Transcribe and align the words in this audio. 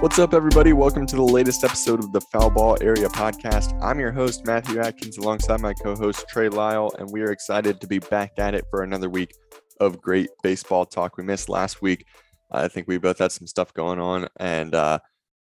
What's 0.00 0.20
up, 0.20 0.32
everybody? 0.32 0.72
Welcome 0.72 1.06
to 1.06 1.16
the 1.16 1.22
latest 1.22 1.64
episode 1.64 1.98
of 1.98 2.12
the 2.12 2.20
Foul 2.20 2.50
Ball 2.50 2.78
Area 2.80 3.08
podcast. 3.08 3.76
I'm 3.82 3.98
your 3.98 4.12
host, 4.12 4.46
Matthew 4.46 4.78
Atkins, 4.78 5.18
alongside 5.18 5.60
my 5.60 5.74
co 5.74 5.96
host, 5.96 6.24
Trey 6.28 6.48
Lyle, 6.48 6.92
and 7.00 7.10
we 7.10 7.20
are 7.22 7.32
excited 7.32 7.80
to 7.80 7.88
be 7.88 7.98
back 7.98 8.30
at 8.38 8.54
it 8.54 8.64
for 8.70 8.84
another 8.84 9.10
week 9.10 9.34
of 9.80 10.00
great 10.00 10.30
baseball 10.40 10.86
talk. 10.86 11.16
We 11.16 11.24
missed 11.24 11.48
last 11.48 11.82
week. 11.82 12.04
I 12.52 12.68
think 12.68 12.86
we 12.86 12.98
both 12.98 13.18
had 13.18 13.32
some 13.32 13.48
stuff 13.48 13.74
going 13.74 13.98
on, 13.98 14.28
and 14.38 14.72
uh, 14.72 15.00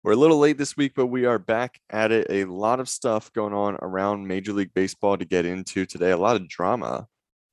we're 0.04 0.12
a 0.12 0.18
little 0.18 0.40
late 0.40 0.58
this 0.58 0.76
week, 0.76 0.95
but 0.98 1.06
we 1.06 1.23
are 1.23 1.40
back 1.40 1.80
at 1.90 2.12
it. 2.12 2.28
A 2.30 2.44
lot 2.44 2.81
of 2.81 2.90
stuff 2.90 3.31
going 3.31 3.54
on 3.54 3.78
around 3.81 4.28
Major 4.28 4.52
League 4.52 4.73
Baseball 4.73 5.18
to 5.18 5.23
get 5.23 5.45
into 5.45 5.86
today. 5.86 6.12
A 6.12 6.18
lot 6.18 6.36
of 6.36 6.50
drama 6.50 7.08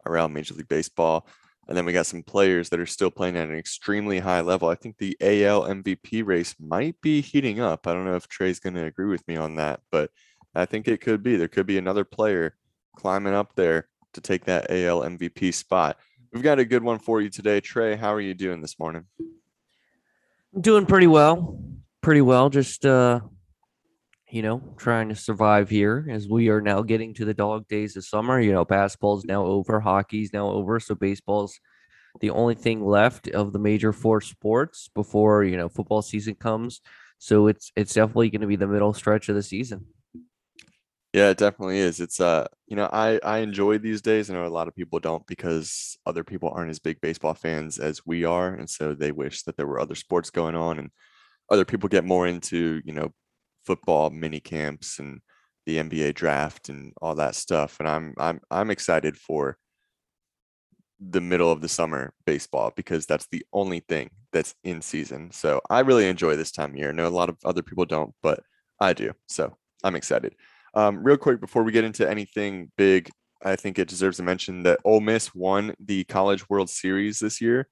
around 0.04 0.32
Major 0.32 0.54
League 0.54 0.66
Baseball. 0.66 1.28
And 1.68 1.76
then 1.76 1.84
we 1.84 1.92
got 1.92 2.06
some 2.06 2.22
players 2.22 2.70
that 2.70 2.80
are 2.80 2.86
still 2.86 3.10
playing 3.10 3.36
at 3.36 3.48
an 3.48 3.54
extremely 3.54 4.18
high 4.18 4.40
level. 4.40 4.68
I 4.68 4.74
think 4.74 4.96
the 4.96 5.16
AL 5.20 5.64
MVP 5.64 6.26
race 6.26 6.54
might 6.58 6.98
be 7.02 7.20
heating 7.20 7.60
up. 7.60 7.86
I 7.86 7.92
don't 7.92 8.06
know 8.06 8.16
if 8.16 8.26
Trey's 8.26 8.58
going 8.58 8.74
to 8.74 8.86
agree 8.86 9.06
with 9.06 9.26
me 9.28 9.36
on 9.36 9.56
that, 9.56 9.80
but 9.90 10.10
I 10.54 10.64
think 10.64 10.88
it 10.88 11.02
could 11.02 11.22
be. 11.22 11.36
There 11.36 11.48
could 11.48 11.66
be 11.66 11.78
another 11.78 12.04
player 12.04 12.56
climbing 12.96 13.34
up 13.34 13.54
there 13.54 13.88
to 14.14 14.20
take 14.20 14.46
that 14.46 14.70
AL 14.70 15.02
MVP 15.02 15.52
spot. 15.52 15.98
We've 16.32 16.42
got 16.42 16.58
a 16.58 16.64
good 16.64 16.82
one 16.82 16.98
for 16.98 17.20
you 17.20 17.28
today. 17.28 17.60
Trey, 17.60 17.96
how 17.96 18.14
are 18.14 18.20
you 18.20 18.34
doing 18.34 18.62
this 18.62 18.78
morning? 18.78 19.04
I'm 20.54 20.62
doing 20.62 20.86
pretty 20.86 21.06
well 21.06 21.58
pretty 22.00 22.20
well. 22.22 22.48
Just 22.48 22.86
uh, 22.86 23.20
you 24.30 24.42
know, 24.42 24.62
trying 24.76 25.08
to 25.08 25.14
survive 25.14 25.70
here 25.70 26.06
as 26.10 26.28
we 26.28 26.48
are 26.48 26.60
now 26.60 26.82
getting 26.82 27.14
to 27.14 27.24
the 27.24 27.34
dog 27.34 27.66
days 27.68 27.96
of 27.96 28.04
summer. 28.04 28.40
You 28.40 28.52
know, 28.52 28.64
basketball's 28.64 29.24
now 29.24 29.44
over, 29.44 29.80
hockey's 29.80 30.32
now 30.32 30.48
over, 30.48 30.78
so 30.80 30.94
baseball's 30.94 31.58
the 32.20 32.30
only 32.30 32.54
thing 32.54 32.84
left 32.84 33.28
of 33.28 33.52
the 33.52 33.58
major 33.58 33.92
four 33.92 34.20
sports 34.20 34.90
before 34.94 35.44
you 35.44 35.56
know 35.56 35.68
football 35.68 36.02
season 36.02 36.34
comes. 36.34 36.80
So 37.18 37.46
it's 37.46 37.72
it's 37.76 37.94
definitely 37.94 38.30
going 38.30 38.42
to 38.42 38.46
be 38.46 38.56
the 38.56 38.66
middle 38.66 38.92
stretch 38.92 39.28
of 39.28 39.34
the 39.34 39.42
season. 39.42 39.86
Yeah, 41.14 41.30
it 41.30 41.38
definitely 41.38 41.78
is. 41.78 42.00
It's 42.00 42.20
uh, 42.20 42.46
you 42.66 42.76
know, 42.76 42.88
I 42.92 43.18
I 43.22 43.38
enjoy 43.38 43.78
these 43.78 44.02
days. 44.02 44.30
I 44.30 44.34
know 44.34 44.46
a 44.46 44.48
lot 44.48 44.68
of 44.68 44.76
people 44.76 45.00
don't 45.00 45.26
because 45.26 45.96
other 46.04 46.22
people 46.22 46.50
aren't 46.50 46.70
as 46.70 46.78
big 46.78 47.00
baseball 47.00 47.34
fans 47.34 47.78
as 47.78 48.04
we 48.04 48.24
are, 48.24 48.54
and 48.54 48.68
so 48.68 48.94
they 48.94 49.12
wish 49.12 49.42
that 49.44 49.56
there 49.56 49.66
were 49.66 49.80
other 49.80 49.94
sports 49.94 50.30
going 50.30 50.54
on 50.54 50.78
and 50.78 50.90
other 51.50 51.64
people 51.64 51.88
get 51.88 52.04
more 52.04 52.26
into 52.26 52.82
you 52.84 52.92
know 52.92 53.12
football 53.68 54.08
mini 54.08 54.40
camps 54.40 54.98
and 54.98 55.20
the 55.66 55.76
NBA 55.76 56.14
draft 56.14 56.70
and 56.70 56.94
all 57.02 57.14
that 57.16 57.34
stuff 57.34 57.76
and 57.78 57.86
I'm 57.86 58.14
I'm 58.16 58.40
I'm 58.50 58.70
excited 58.70 59.14
for 59.18 59.58
the 60.98 61.20
middle 61.20 61.52
of 61.52 61.60
the 61.60 61.68
summer 61.68 62.14
baseball 62.24 62.72
because 62.74 63.04
that's 63.04 63.28
the 63.30 63.44
only 63.52 63.80
thing 63.80 64.08
that's 64.32 64.54
in 64.64 64.80
season. 64.80 65.30
So 65.32 65.60
I 65.68 65.80
really 65.80 66.08
enjoy 66.08 66.34
this 66.34 66.50
time 66.50 66.70
of 66.70 66.76
year. 66.76 66.88
I 66.88 66.92
know 66.92 67.06
a 67.06 67.20
lot 67.20 67.28
of 67.28 67.36
other 67.44 67.62
people 67.62 67.84
don't, 67.84 68.14
but 68.22 68.40
I 68.80 68.94
do. 68.94 69.12
So 69.28 69.54
I'm 69.84 69.94
excited. 69.94 70.34
Um, 70.74 71.04
real 71.04 71.18
quick 71.18 71.38
before 71.38 71.62
we 71.62 71.70
get 71.70 71.84
into 71.84 72.08
anything 72.08 72.72
big, 72.78 73.10
I 73.44 73.54
think 73.54 73.78
it 73.78 73.88
deserves 73.88 74.18
a 74.18 74.22
mention 74.22 74.62
that 74.62 74.80
Ole 74.84 75.00
Miss 75.00 75.34
won 75.34 75.74
the 75.78 76.04
College 76.04 76.48
World 76.48 76.70
Series 76.70 77.18
this 77.18 77.40
year. 77.40 77.68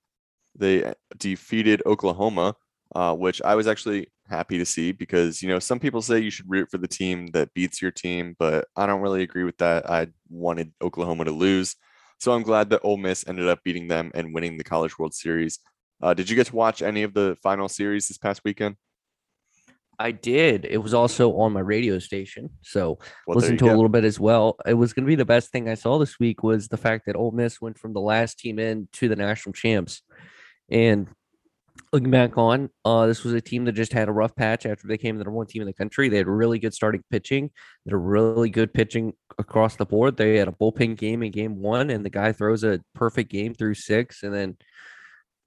They 0.55 0.93
defeated 1.19 1.83
Oklahoma 1.87 2.55
uh, 2.95 3.15
which 3.15 3.43
I 3.43 3.55
was 3.55 3.67
actually 3.67 4.09
happy 4.29 4.59
to 4.59 4.67
see 4.67 4.93
because 4.93 5.43
you 5.43 5.49
know 5.49 5.59
some 5.59 5.79
people 5.79 6.03
say 6.03 6.19
you 6.19 6.31
should 6.31 6.51
root 6.51 6.71
for 6.71 6.79
the 6.79 6.89
team 6.89 7.29
that 7.29 7.53
beats 7.55 7.81
your 7.81 7.91
team, 7.91 8.37
but 8.39 8.69
I 8.77 8.87
don't 8.87 9.01
really 9.01 9.23
agree 9.23 9.45
with 9.45 9.59
that. 9.59 9.89
I 9.89 10.09
wanted 10.29 10.73
Oklahoma 10.83 11.25
to 11.25 11.33
lose, 11.33 11.77
so 12.19 12.33
I'm 12.33 12.43
glad 12.43 12.71
that 12.71 12.81
Ole 12.83 12.97
Miss 12.97 13.25
ended 13.27 13.49
up 13.49 13.63
beating 13.65 13.89
them 13.89 14.11
and 14.15 14.35
winning 14.35 14.59
the 14.59 14.65
College 14.65 14.99
World 14.99 15.15
Series. 15.15 15.59
Uh, 16.03 16.15
did 16.15 16.29
you 16.29 16.37
get 16.37 16.49
to 16.49 16.57
watch 16.57 16.83
any 16.83 17.03
of 17.03 17.15
the 17.15 17.37
final 17.43 17.69
series 17.69 18.09
this 18.09 18.19
past 18.19 18.43
weekend? 18.45 18.77
I 19.99 20.11
did. 20.13 20.67
It 20.67 20.79
was 20.79 20.93
also 20.93 21.37
on 21.39 21.53
my 21.53 21.61
radio 21.61 21.99
station, 21.99 22.51
so 22.63 22.99
well, 23.27 23.39
listen 23.39 23.57
to 23.57 23.65
go. 23.65 23.71
a 23.71 23.77
little 23.77 23.89
bit 23.89 24.05
as 24.05 24.21
well. 24.21 24.57
It 24.67 24.75
was 24.75 24.93
going 24.93 25.05
to 25.05 25.09
be 25.09 25.15
the 25.15 25.25
best 25.25 25.51
thing 25.51 25.69
I 25.69 25.75
saw 25.75 25.99
this 25.99 26.21
week 26.21 26.43
was 26.43 26.69
the 26.69 26.77
fact 26.77 27.07
that 27.07 27.17
Ole 27.17 27.31
Miss 27.31 27.61
went 27.63 27.79
from 27.79 27.95
the 27.95 28.01
last 28.01 28.39
team 28.39 28.59
in 28.59 28.89
to 28.95 29.09
the 29.09 29.17
national 29.17 29.55
champs, 29.55 30.03
and 30.71 31.09
looking 31.93 32.11
back 32.11 32.37
on, 32.37 32.69
uh, 32.85 33.07
this 33.07 33.25
was 33.25 33.33
a 33.33 33.41
team 33.41 33.65
that 33.65 33.73
just 33.73 33.93
had 33.93 34.09
a 34.09 34.13
rough 34.13 34.35
patch 34.35 34.67
after 34.67 34.87
they 34.87 34.99
came 34.99 35.15
to 35.15 35.19
the 35.19 35.25
number 35.25 35.37
one 35.37 35.47
team 35.47 35.63
in 35.63 35.67
the 35.67 35.73
country. 35.73 36.09
They 36.09 36.17
had 36.19 36.27
really 36.27 36.59
good 36.59 36.75
starting 36.75 37.03
pitching. 37.11 37.51
They 37.85 37.91
had 37.91 37.99
really 37.99 38.51
good 38.51 38.75
pitching 38.75 39.13
across 39.39 39.77
the 39.77 39.87
board. 39.87 40.17
They 40.17 40.37
had 40.37 40.49
a 40.49 40.53
bullpen 40.53 40.97
game 40.97 41.23
in 41.23 41.33
game 41.33 41.57
one, 41.61 41.91
and 41.91 42.05
the 42.05 42.11
guy 42.11 42.33
throws 42.33 42.65
a 42.65 42.81
perfect 42.95 43.31
game 43.31 43.55
through 43.55 43.75
six. 43.75 44.23
And 44.23 44.35
then, 44.35 44.57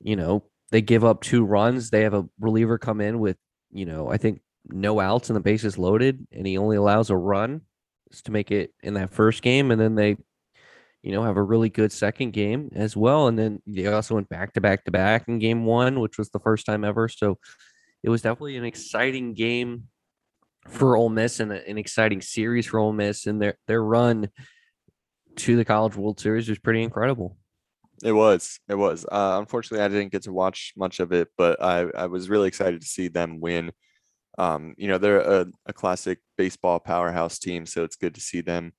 you 0.01 0.16
know, 0.16 0.44
they 0.72 0.81
give 0.81 1.03
up 1.03 1.22
two 1.22 1.44
runs. 1.44 1.89
They 1.89 2.03
have 2.03 2.13
a 2.13 2.25
reliever 2.39 2.77
come 2.77 3.01
in 3.01 3.19
with, 3.19 3.38
you 3.71 3.85
know, 3.85 4.09
I 4.09 4.17
think 4.17 4.41
no 4.66 5.00
outs 5.00 5.29
and 5.29 5.35
the 5.35 5.41
bases 5.41 5.73
is 5.73 5.77
loaded, 5.77 6.27
and 6.31 6.45
he 6.45 6.57
only 6.57 6.77
allows 6.77 7.09
a 7.09 7.17
run 7.17 7.61
to 8.23 8.31
make 8.31 8.51
it 8.51 8.73
in 8.81 8.95
that 8.95 9.11
first 9.11 9.41
game. 9.41 9.71
And 9.71 9.79
then 9.79 9.95
they 9.95 10.17
you 11.02 11.12
know, 11.12 11.24
have 11.24 11.38
a 11.38 11.44
really 11.44 11.70
good 11.70 11.92
second 11.92 12.32
game 12.32 12.70
as 12.76 12.96
well. 12.96 13.28
And 13.28 13.40
then 13.40 13.62
they 13.66 13.88
also 13.88 14.16
went 14.16 14.30
back 14.30 14.54
to 14.54 14.62
back 14.62 14.86
to 14.86 14.92
back 14.92 15.28
in 15.28 15.40
game 15.40 15.66
one, 15.66 16.00
which 16.00 16.18
was 16.18 16.30
the 16.30 16.40
first 16.40 16.66
time 16.66 16.84
ever. 16.84 17.08
So 17.08 17.38
it 18.04 18.10
was 18.10 18.22
definitely 18.22 18.58
an 18.58 18.66
exciting 18.66 19.34
game 19.34 19.88
for 20.68 20.98
Ole 20.98 21.10
Miss 21.10 21.40
and 21.40 21.52
an 21.52 21.78
exciting 21.78 22.22
series 22.22 22.66
for 22.66 22.80
Ole 22.80 22.94
Miss. 22.94 23.28
And 23.28 23.42
their 23.42 23.56
their 23.68 23.84
run 23.84 24.30
to 25.38 25.56
the 25.56 25.66
College 25.66 25.96
World 25.96 26.20
Series 26.20 26.50
was 26.50 26.60
pretty 26.60 26.84
incredible. 26.84 27.38
It 28.04 28.12
was. 28.12 28.60
It 28.70 28.76
was. 28.76 29.06
Uh, 29.06 29.38
unfortunately, 29.40 29.84
I 29.84 29.90
didn't 29.90 30.12
get 30.12 30.24
to 30.24 30.34
watch 30.34 30.74
much 30.78 31.00
of 31.00 31.12
it, 31.12 31.30
but 31.38 31.62
I, 31.62 31.81
I 31.96 32.06
was 32.08 32.30
really 32.30 32.48
excited 32.48 32.81
to 32.81 32.88
see 32.88 33.10
them 33.10 33.40
win. 33.40 33.72
Um, 34.38 34.74
you 34.78 34.88
know, 34.88 34.98
they're 34.98 35.20
a, 35.20 35.48
a 35.66 35.74
classic 35.74 36.20
baseball 36.38 36.80
powerhouse 36.80 37.40
team, 37.40 37.66
so 37.66 37.84
it's 37.84 37.98
good 37.98 38.16
to 38.16 38.22
see 38.22 38.40
them 38.40 38.72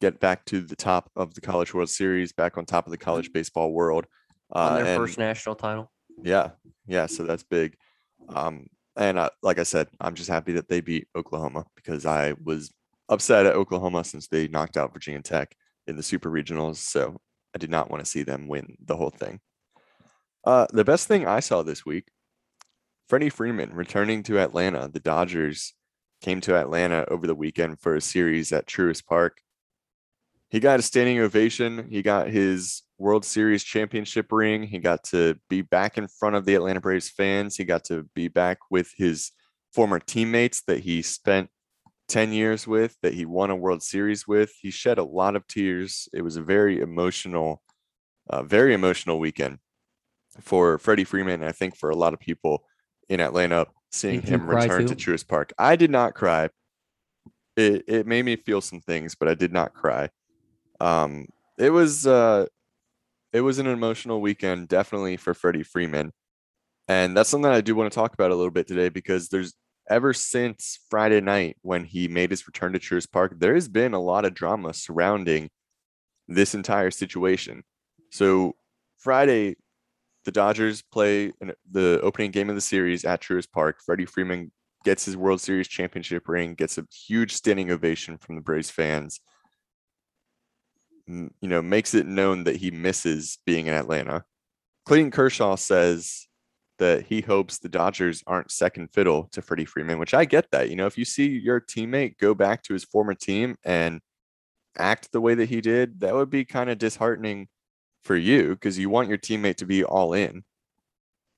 get 0.00 0.20
back 0.20 0.44
to 0.46 0.60
the 0.60 0.76
top 0.76 1.10
of 1.16 1.34
the 1.34 1.40
College 1.40 1.74
World 1.74 1.90
Series, 1.90 2.32
back 2.32 2.56
on 2.56 2.64
top 2.64 2.86
of 2.86 2.90
the 2.90 2.98
college 2.98 3.32
baseball 3.32 3.72
world. 3.72 4.06
Uh, 4.52 4.76
their 4.76 4.86
and, 4.86 4.96
first 4.96 5.18
national 5.18 5.54
title. 5.54 5.90
Yeah, 6.22 6.50
yeah. 6.86 7.06
So 7.06 7.24
that's 7.24 7.42
big. 7.42 7.76
Um, 8.28 8.66
and 8.96 9.18
uh, 9.18 9.30
like 9.42 9.58
I 9.58 9.62
said, 9.62 9.88
I'm 10.00 10.14
just 10.14 10.30
happy 10.30 10.52
that 10.52 10.68
they 10.68 10.80
beat 10.80 11.08
Oklahoma 11.16 11.66
because 11.76 12.06
I 12.06 12.34
was 12.42 12.72
upset 13.08 13.46
at 13.46 13.54
Oklahoma 13.54 14.04
since 14.04 14.28
they 14.28 14.48
knocked 14.48 14.76
out 14.76 14.92
Virginia 14.92 15.22
Tech 15.22 15.54
in 15.86 15.96
the 15.96 16.02
Super 16.02 16.30
Regionals. 16.30 16.76
So 16.76 17.16
I 17.54 17.58
did 17.58 17.70
not 17.70 17.90
want 17.90 18.04
to 18.04 18.10
see 18.10 18.22
them 18.22 18.48
win 18.48 18.76
the 18.84 18.96
whole 18.96 19.10
thing. 19.10 19.40
Uh, 20.44 20.66
the 20.72 20.84
best 20.84 21.08
thing 21.08 21.26
I 21.26 21.40
saw 21.40 21.62
this 21.62 21.84
week, 21.84 22.08
Freddie 23.08 23.30
Freeman 23.30 23.72
returning 23.74 24.22
to 24.24 24.38
Atlanta. 24.38 24.88
The 24.92 25.00
Dodgers 25.00 25.74
came 26.20 26.40
to 26.42 26.56
Atlanta 26.56 27.04
over 27.08 27.26
the 27.26 27.34
weekend 27.34 27.80
for 27.80 27.94
a 27.94 28.00
series 28.00 28.52
at 28.52 28.66
Truist 28.66 29.06
Park 29.06 29.40
he 30.50 30.60
got 30.60 30.80
a 30.80 30.82
standing 30.82 31.18
ovation. 31.18 31.88
He 31.90 32.02
got 32.02 32.28
his 32.28 32.82
World 32.98 33.24
Series 33.24 33.62
championship 33.62 34.32
ring. 34.32 34.62
He 34.62 34.78
got 34.78 35.04
to 35.04 35.36
be 35.48 35.62
back 35.62 35.98
in 35.98 36.08
front 36.08 36.36
of 36.36 36.46
the 36.46 36.54
Atlanta 36.54 36.80
Braves 36.80 37.10
fans. 37.10 37.56
He 37.56 37.64
got 37.64 37.84
to 37.84 38.04
be 38.14 38.28
back 38.28 38.58
with 38.70 38.92
his 38.96 39.32
former 39.72 39.98
teammates 39.98 40.62
that 40.62 40.80
he 40.80 41.02
spent 41.02 41.50
10 42.08 42.32
years 42.32 42.66
with, 42.66 42.96
that 43.02 43.12
he 43.12 43.26
won 43.26 43.50
a 43.50 43.56
World 43.56 43.82
Series 43.82 44.26
with. 44.26 44.50
He 44.60 44.70
shed 44.70 44.98
a 44.98 45.04
lot 45.04 45.36
of 45.36 45.46
tears. 45.46 46.08
It 46.14 46.22
was 46.22 46.36
a 46.36 46.42
very 46.42 46.80
emotional, 46.80 47.62
uh, 48.30 48.42
very 48.42 48.72
emotional 48.72 49.18
weekend 49.18 49.58
for 50.40 50.78
Freddie 50.78 51.04
Freeman. 51.04 51.42
I 51.42 51.52
think 51.52 51.76
for 51.76 51.90
a 51.90 51.96
lot 51.96 52.14
of 52.14 52.20
people 52.20 52.64
in 53.10 53.20
Atlanta, 53.20 53.66
seeing 53.92 54.22
him 54.22 54.48
return 54.48 54.86
too? 54.86 54.94
to 54.94 54.96
Truist 54.96 55.28
Park. 55.28 55.52
I 55.58 55.76
did 55.76 55.90
not 55.90 56.14
cry. 56.14 56.48
It, 57.56 57.84
it 57.86 58.06
made 58.06 58.24
me 58.24 58.36
feel 58.36 58.62
some 58.62 58.80
things, 58.80 59.14
but 59.14 59.28
I 59.28 59.34
did 59.34 59.52
not 59.52 59.74
cry. 59.74 60.08
Um, 60.80 61.26
it 61.58 61.70
was 61.70 62.06
uh, 62.06 62.46
it 63.32 63.40
was 63.40 63.58
an 63.58 63.66
emotional 63.66 64.20
weekend, 64.20 64.68
definitely 64.68 65.16
for 65.16 65.34
Freddie 65.34 65.62
Freeman, 65.62 66.12
and 66.86 67.16
that's 67.16 67.28
something 67.28 67.50
I 67.50 67.60
do 67.60 67.74
want 67.74 67.92
to 67.92 67.94
talk 67.94 68.14
about 68.14 68.30
a 68.30 68.34
little 68.34 68.50
bit 68.50 68.66
today 68.66 68.88
because 68.88 69.28
there's 69.28 69.54
ever 69.90 70.12
since 70.12 70.78
Friday 70.90 71.20
night 71.20 71.56
when 71.62 71.84
he 71.84 72.08
made 72.08 72.30
his 72.30 72.46
return 72.46 72.72
to 72.72 72.78
Truist 72.78 73.10
Park, 73.10 73.34
there 73.38 73.54
has 73.54 73.68
been 73.68 73.94
a 73.94 74.00
lot 74.00 74.24
of 74.24 74.34
drama 74.34 74.74
surrounding 74.74 75.50
this 76.28 76.54
entire 76.54 76.90
situation. 76.90 77.62
So 78.10 78.54
Friday, 78.98 79.56
the 80.24 80.32
Dodgers 80.32 80.82
play 80.82 81.32
the 81.70 82.00
opening 82.02 82.30
game 82.30 82.50
of 82.50 82.54
the 82.54 82.60
series 82.60 83.04
at 83.04 83.22
Truist 83.22 83.50
Park. 83.50 83.78
Freddie 83.84 84.04
Freeman 84.04 84.52
gets 84.84 85.04
his 85.04 85.16
World 85.16 85.40
Series 85.40 85.68
championship 85.68 86.28
ring, 86.28 86.54
gets 86.54 86.78
a 86.78 86.86
huge 87.06 87.32
standing 87.32 87.70
ovation 87.70 88.18
from 88.18 88.34
the 88.34 88.42
Braves 88.42 88.70
fans. 88.70 89.20
You 91.08 91.30
know, 91.42 91.62
makes 91.62 91.94
it 91.94 92.06
known 92.06 92.44
that 92.44 92.56
he 92.56 92.70
misses 92.70 93.38
being 93.46 93.66
in 93.66 93.74
Atlanta. 93.74 94.24
Clayton 94.84 95.10
Kershaw 95.10 95.56
says 95.56 96.28
that 96.78 97.06
he 97.06 97.20
hopes 97.20 97.58
the 97.58 97.68
Dodgers 97.68 98.22
aren't 98.26 98.50
second 98.50 98.88
fiddle 98.88 99.28
to 99.32 99.42
Freddie 99.42 99.64
Freeman, 99.64 99.98
which 99.98 100.14
I 100.14 100.24
get 100.24 100.50
that. 100.52 100.70
You 100.70 100.76
know, 100.76 100.86
if 100.86 100.96
you 100.98 101.04
see 101.04 101.28
your 101.28 101.60
teammate 101.60 102.18
go 102.18 102.34
back 102.34 102.62
to 102.64 102.72
his 102.72 102.84
former 102.84 103.14
team 103.14 103.56
and 103.64 104.00
act 104.76 105.10
the 105.10 105.20
way 105.20 105.34
that 105.34 105.48
he 105.48 105.60
did, 105.60 106.00
that 106.00 106.14
would 106.14 106.30
be 106.30 106.44
kind 106.44 106.70
of 106.70 106.78
disheartening 106.78 107.48
for 108.02 108.16
you 108.16 108.50
because 108.50 108.78
you 108.78 108.90
want 108.90 109.08
your 109.08 109.18
teammate 109.18 109.56
to 109.56 109.66
be 109.66 109.82
all 109.82 110.12
in. 110.12 110.44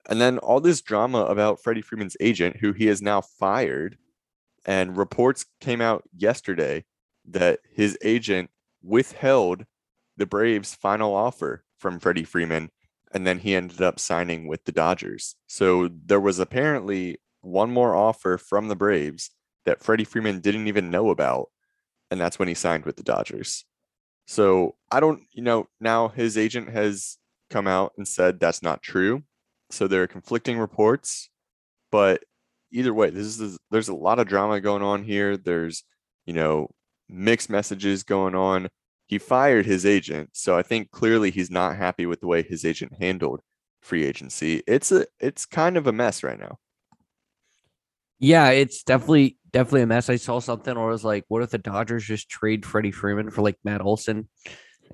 And 0.08 0.20
then 0.20 0.38
all 0.38 0.60
this 0.60 0.82
drama 0.82 1.24
about 1.24 1.62
Freddie 1.62 1.82
Freeman's 1.82 2.16
agent, 2.20 2.56
who 2.56 2.72
he 2.72 2.86
has 2.86 3.00
now 3.00 3.20
fired, 3.20 3.96
and 4.66 4.96
reports 4.96 5.46
came 5.60 5.80
out 5.80 6.04
yesterday 6.16 6.84
that 7.26 7.60
his 7.72 7.96
agent 8.02 8.50
withheld 8.82 9.64
the 10.16 10.26
Braves' 10.26 10.74
final 10.74 11.14
offer 11.14 11.64
from 11.78 11.98
Freddie 11.98 12.24
Freeman, 12.24 12.70
and 13.12 13.26
then 13.26 13.38
he 13.38 13.54
ended 13.54 13.80
up 13.80 13.98
signing 13.98 14.46
with 14.46 14.64
the 14.64 14.72
Dodgers. 14.72 15.36
So 15.46 15.88
there 15.88 16.20
was 16.20 16.38
apparently 16.38 17.18
one 17.40 17.70
more 17.70 17.96
offer 17.96 18.38
from 18.38 18.68
the 18.68 18.76
Braves 18.76 19.30
that 19.64 19.82
Freddie 19.82 20.04
Freeman 20.04 20.40
didn't 20.40 20.68
even 20.68 20.90
know 20.90 21.10
about, 21.10 21.48
and 22.10 22.20
that's 22.20 22.38
when 22.38 22.48
he 22.48 22.54
signed 22.54 22.84
with 22.84 22.96
the 22.96 23.02
Dodgers. 23.02 23.64
So 24.26 24.76
I 24.90 25.00
don't, 25.00 25.22
you 25.32 25.42
know, 25.42 25.66
now 25.80 26.08
his 26.08 26.38
agent 26.38 26.70
has 26.70 27.18
come 27.50 27.66
out 27.66 27.92
and 27.96 28.06
said 28.06 28.38
that's 28.38 28.62
not 28.62 28.82
true. 28.82 29.22
So 29.70 29.86
there 29.88 30.02
are 30.02 30.08
conflicting 30.08 30.58
reports, 30.58 31.30
but 31.90 32.22
either 32.72 32.94
way, 32.94 33.10
this 33.10 33.40
is 33.40 33.58
there's 33.70 33.88
a 33.88 33.94
lot 33.94 34.18
of 34.18 34.28
drama 34.28 34.60
going 34.60 34.82
on 34.82 35.02
here. 35.02 35.36
There's, 35.36 35.84
you 36.26 36.32
know, 36.32 36.70
mixed 37.10 37.50
messages 37.50 38.02
going 38.02 38.34
on. 38.34 38.68
He 39.06 39.18
fired 39.18 39.66
his 39.66 39.84
agent, 39.84 40.30
so 40.32 40.56
I 40.56 40.62
think 40.62 40.90
clearly 40.90 41.30
he's 41.30 41.50
not 41.50 41.76
happy 41.76 42.06
with 42.06 42.20
the 42.20 42.28
way 42.28 42.42
his 42.42 42.64
agent 42.64 42.92
handled 43.00 43.40
free 43.82 44.04
agency. 44.04 44.62
It's 44.66 44.92
a 44.92 45.06
it's 45.18 45.46
kind 45.46 45.76
of 45.76 45.86
a 45.86 45.92
mess 45.92 46.22
right 46.22 46.38
now. 46.38 46.58
Yeah, 48.20 48.50
it's 48.50 48.82
definitely 48.82 49.38
definitely 49.50 49.82
a 49.82 49.86
mess. 49.86 50.08
I 50.08 50.16
saw 50.16 50.38
something 50.38 50.74
where 50.74 50.88
I 50.88 50.92
was 50.92 51.04
like, 51.04 51.24
what 51.28 51.42
if 51.42 51.50
the 51.50 51.58
Dodgers 51.58 52.04
just 52.04 52.28
trade 52.28 52.64
Freddie 52.64 52.92
Freeman 52.92 53.30
for 53.30 53.42
like 53.42 53.58
Matt 53.64 53.80
Olson 53.80 54.28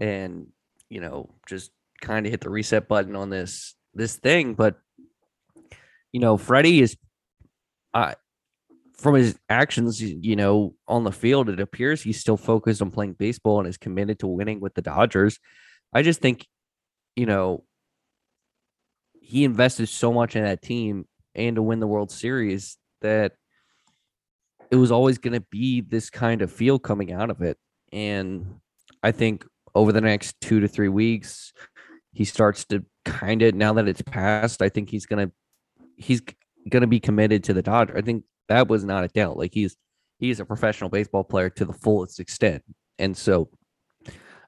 and 0.01 0.47
you 0.89 1.01
know, 1.01 1.35
just 1.47 1.73
kind 2.01 2.27
of 2.27 2.31
hit 2.31 2.41
the 2.41 2.51
reset 2.51 2.89
button 2.89 3.17
on 3.17 3.31
this 3.31 3.75
this 3.95 4.17
thing. 4.17 4.55
But 4.55 4.77
you 6.13 6.21
know, 6.21 6.37
Freddie 6.37 6.81
is 6.81 6.97
uh 7.93 8.15
from 8.99 9.15
his 9.15 9.39
actions, 9.49 10.01
you 10.01 10.37
know, 10.37 10.75
on 10.89 11.05
the 11.05 11.13
field, 11.13 11.49
it 11.49 11.61
appears 11.61 12.03
he's 12.03 12.21
still 12.21 12.37
focused 12.37 12.81
on 12.81 12.91
playing 12.91 13.13
baseball 13.15 13.61
and 13.61 13.69
is 13.69 13.77
committed 13.77 14.19
to 14.21 14.27
winning 14.27 14.61
with 14.61 14.75
the 14.75 14.83
Dodgers. 14.83 15.39
I 15.93 16.03
just 16.03 16.21
think, 16.21 16.47
you 17.15 17.27
know, 17.27 17.65
he 19.21 19.45
invested 19.45 19.89
so 19.89 20.13
much 20.13 20.37
in 20.37 20.45
that 20.45 20.63
team 20.63 21.07
and 21.35 21.57
to 21.57 21.63
win 21.63 21.81
the 21.81 21.87
World 21.87 22.11
Series 22.11 22.79
that 23.03 23.33
it 24.71 24.77
was 24.77 24.91
always 24.91 25.19
going 25.19 25.35
to 25.35 25.45
be 25.51 25.81
this 25.81 26.11
kind 26.11 26.43
of 26.43 26.51
feel 26.51 26.79
coming 26.79 27.13
out 27.13 27.31
of 27.31 27.43
it. 27.43 27.59
And 27.93 28.61
I 29.03 29.13
think 29.13 29.45
over 29.75 29.93
the 29.93 30.01
next 30.01 30.41
two 30.41 30.61
to 30.61 30.69
three 30.69 30.89
weeks, 30.89 31.53
he 32.13 32.25
starts 32.25 32.65
to 32.67 32.85
kind 33.05 33.43
of 33.43 33.55
now 33.55 33.75
that 33.75 33.89
it's 33.89 34.03
passed. 34.03 34.63
I 34.63 34.71
think 34.71 34.89
he's 34.89 35.07
gonna 35.07 35.31
he's 35.97 36.23
gonna 36.69 36.87
be 36.87 36.99
committed 36.99 37.45
to 37.45 37.53
the 37.53 37.63
Dodgers. 37.63 37.97
I 37.97 38.01
think 38.01 38.25
that 38.49 38.69
was 38.69 38.85
not 38.85 39.05
a 39.05 39.09
doubt. 39.09 39.37
Like 39.37 39.55
he's 39.55 39.77
he's 40.19 40.41
a 40.41 40.45
professional 40.45 40.91
baseball 40.91 41.25
player 41.25 41.51
to 41.51 41.65
the 41.65 41.73
fullest 41.73 42.21
extent, 42.21 42.63
and 42.99 43.17
so 43.17 43.51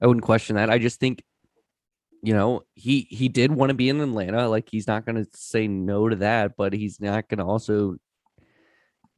I 0.00 0.06
wouldn't 0.06 0.24
question 0.24 0.56
that. 0.56 0.70
I 0.70 0.78
just 0.78 1.00
think 1.00 1.22
you 2.22 2.34
know 2.34 2.62
he 2.74 3.06
he 3.10 3.28
did 3.28 3.52
want 3.52 3.70
to 3.70 3.74
be 3.74 3.88
in 3.88 4.00
Atlanta. 4.00 4.48
Like 4.48 4.68
he's 4.70 4.86
not 4.86 5.06
gonna 5.06 5.26
say 5.34 5.68
no 5.68 6.08
to 6.08 6.16
that, 6.16 6.56
but 6.56 6.72
he's 6.72 7.00
not 7.00 7.28
gonna 7.28 7.46
also 7.46 7.96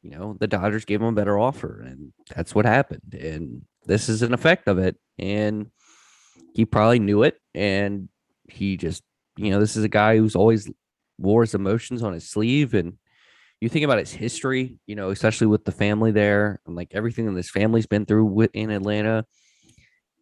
you 0.03 0.11
know, 0.11 0.37
the 0.39 0.47
Dodgers 0.47 0.85
gave 0.85 1.01
him 1.01 1.09
a 1.09 1.13
better 1.13 1.39
offer, 1.39 1.83
and 1.87 2.13
that's 2.35 2.55
what 2.55 2.65
happened. 2.65 3.15
And 3.21 3.63
this 3.87 4.09
is 4.09 4.23
an 4.23 4.33
effect 4.33 4.69
of 4.69 4.79
it. 4.79 4.97
And 5.19 5.71
he 6.55 6.65
probably 6.65 6.99
knew 6.99 7.23
it, 7.23 7.37
and 7.55 8.09
he 8.49 8.77
just, 8.77 9.03
you 9.37 9.51
know, 9.51 9.61
this 9.61 9.77
is 9.77 9.85
a 9.85 9.89
guy 9.89 10.17
who's 10.17 10.37
always 10.37 10.71
wore 11.19 11.43
his 11.43 11.55
emotions 11.55 12.03
on 12.03 12.15
his 12.15 12.29
sleeve. 12.29 12.73
And 12.75 12.95
you 13.61 13.69
think 13.69 13.85
about 13.85 13.99
his 13.99 14.13
history, 14.13 14.79
you 14.87 14.97
know, 14.97 15.11
especially 15.11 15.47
with 15.47 15.65
the 15.65 15.73
family 15.73 16.11
there, 16.11 16.61
and 16.67 16.75
like 16.75 16.93
everything 16.93 17.27
that 17.27 17.33
this 17.33 17.51
family's 17.51 17.87
been 17.87 18.07
through 18.07 18.49
in 18.55 18.71
Atlanta. 18.71 19.27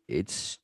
It's 0.09 0.59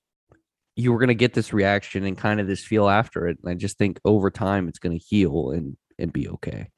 you 0.77 0.93
were 0.93 0.99
going 0.99 1.09
to 1.09 1.15
get 1.15 1.35
this 1.35 1.53
reaction 1.53 2.05
and 2.05 2.19
kind 2.19 2.41
of 2.41 2.47
this 2.47 2.65
feel 2.65 2.89
after 2.89 3.29
it. 3.29 3.39
And 3.43 3.51
I 3.51 3.55
just 3.55 3.79
think 3.79 4.01
over 4.05 4.31
time 4.31 4.69
it's 4.69 4.79
going 4.79 4.99
to 4.99 5.05
heal 5.05 5.51
and 5.51 5.77
and 5.99 6.13
be 6.13 6.29
okay. 6.29 6.69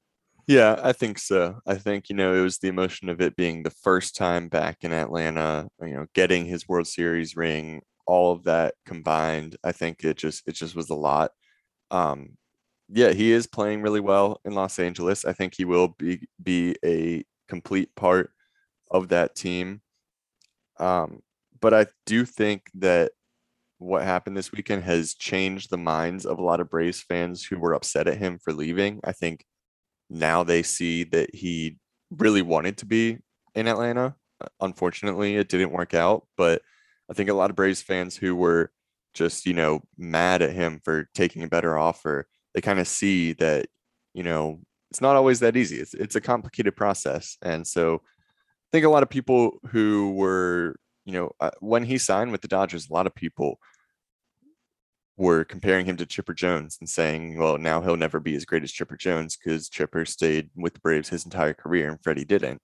Yeah, 0.46 0.78
I 0.81 0.93
think 0.93 1.19
so. 1.19 1.58
I 1.66 1.75
think, 1.75 2.08
you 2.08 2.14
know, 2.14 2.32
it 2.34 2.40
was 2.40 2.58
the 2.58 2.69
emotion 2.69 3.08
of 3.08 3.20
it 3.20 3.34
being 3.34 3.62
the 3.62 3.70
first 3.82 4.14
time 4.14 4.49
back 4.49 4.78
in 4.82 4.92
Atlanta, 4.92 5.66
you 5.81 5.94
know, 5.94 6.06
getting 6.14 6.44
his 6.44 6.69
World 6.69 6.87
Series 6.87 7.34
ring, 7.34 7.82
all 8.06 8.32
of 8.32 8.44
that 8.44 8.75
combined. 8.84 9.56
I 9.64 9.72
think 9.72 10.04
it 10.04 10.16
just 10.16 10.46
it 10.46 10.52
just 10.52 10.76
was 10.76 10.90
a 10.90 10.94
lot. 10.94 11.31
Um 11.90 12.37
yeah, 12.88 13.12
he 13.12 13.32
is 13.32 13.46
playing 13.46 13.82
really 13.82 14.00
well 14.00 14.40
in 14.44 14.54
Los 14.54 14.78
Angeles. 14.78 15.24
I 15.24 15.32
think 15.32 15.54
he 15.56 15.64
will 15.64 15.88
be 15.98 16.28
be 16.42 16.76
a 16.84 17.24
complete 17.48 17.94
part 17.96 18.30
of 18.90 19.08
that 19.08 19.34
team. 19.34 19.82
Um 20.78 21.20
but 21.60 21.74
I 21.74 21.86
do 22.06 22.24
think 22.24 22.64
that 22.74 23.12
what 23.78 24.02
happened 24.04 24.36
this 24.36 24.52
weekend 24.52 24.84
has 24.84 25.14
changed 25.14 25.70
the 25.70 25.78
minds 25.78 26.26
of 26.26 26.38
a 26.38 26.44
lot 26.44 26.60
of 26.60 26.70
Braves 26.70 27.02
fans 27.02 27.44
who 27.44 27.58
were 27.58 27.74
upset 27.74 28.08
at 28.08 28.18
him 28.18 28.38
for 28.42 28.52
leaving. 28.52 29.00
I 29.04 29.12
think 29.12 29.44
now 30.10 30.44
they 30.44 30.62
see 30.62 31.04
that 31.04 31.34
he 31.34 31.78
really 32.10 32.42
wanted 32.42 32.78
to 32.78 32.86
be 32.86 33.18
in 33.54 33.68
Atlanta. 33.68 34.16
Uh, 34.40 34.48
unfortunately, 34.60 35.36
it 35.36 35.48
didn't 35.48 35.72
work 35.72 35.94
out, 35.94 36.26
but 36.36 36.62
I 37.10 37.14
think 37.14 37.30
a 37.30 37.34
lot 37.34 37.50
of 37.50 37.56
Braves 37.56 37.82
fans 37.82 38.16
who 38.16 38.34
were 38.36 38.70
just, 39.14 39.46
you 39.46 39.54
know, 39.54 39.82
mad 39.96 40.42
at 40.42 40.52
him 40.52 40.80
for 40.84 41.08
taking 41.14 41.42
a 41.42 41.48
better 41.48 41.78
offer, 41.78 42.26
they 42.56 42.62
kind 42.62 42.80
of 42.80 42.88
see 42.88 43.34
that, 43.34 43.66
you 44.14 44.22
know, 44.22 44.60
it's 44.90 45.02
not 45.02 45.14
always 45.14 45.40
that 45.40 45.58
easy. 45.58 45.76
It's 45.76 45.92
it's 45.92 46.16
a 46.16 46.22
complicated 46.22 46.74
process. 46.74 47.36
And 47.42 47.66
so 47.66 47.96
I 47.96 48.68
think 48.72 48.86
a 48.86 48.88
lot 48.88 49.02
of 49.02 49.10
people 49.10 49.58
who 49.68 50.12
were, 50.12 50.76
you 51.04 51.12
know, 51.12 51.32
uh, 51.38 51.50
when 51.60 51.84
he 51.84 51.98
signed 51.98 52.32
with 52.32 52.40
the 52.40 52.48
Dodgers, 52.48 52.88
a 52.88 52.94
lot 52.94 53.06
of 53.06 53.14
people 53.14 53.60
were 55.18 55.44
comparing 55.44 55.84
him 55.84 55.98
to 55.98 56.06
Chipper 56.06 56.32
Jones 56.32 56.78
and 56.80 56.88
saying, 56.88 57.38
well, 57.38 57.58
now 57.58 57.82
he'll 57.82 57.96
never 57.96 58.20
be 58.20 58.34
as 58.34 58.46
great 58.46 58.62
as 58.62 58.72
Chipper 58.72 58.96
Jones 58.96 59.36
because 59.36 59.68
Chipper 59.68 60.06
stayed 60.06 60.48
with 60.56 60.72
the 60.75 60.80
Braves 60.80 61.10
his 61.10 61.26
entire 61.26 61.54
career 61.54 61.90
and 61.90 62.02
Freddie 62.02 62.25
didn't. 62.25 62.62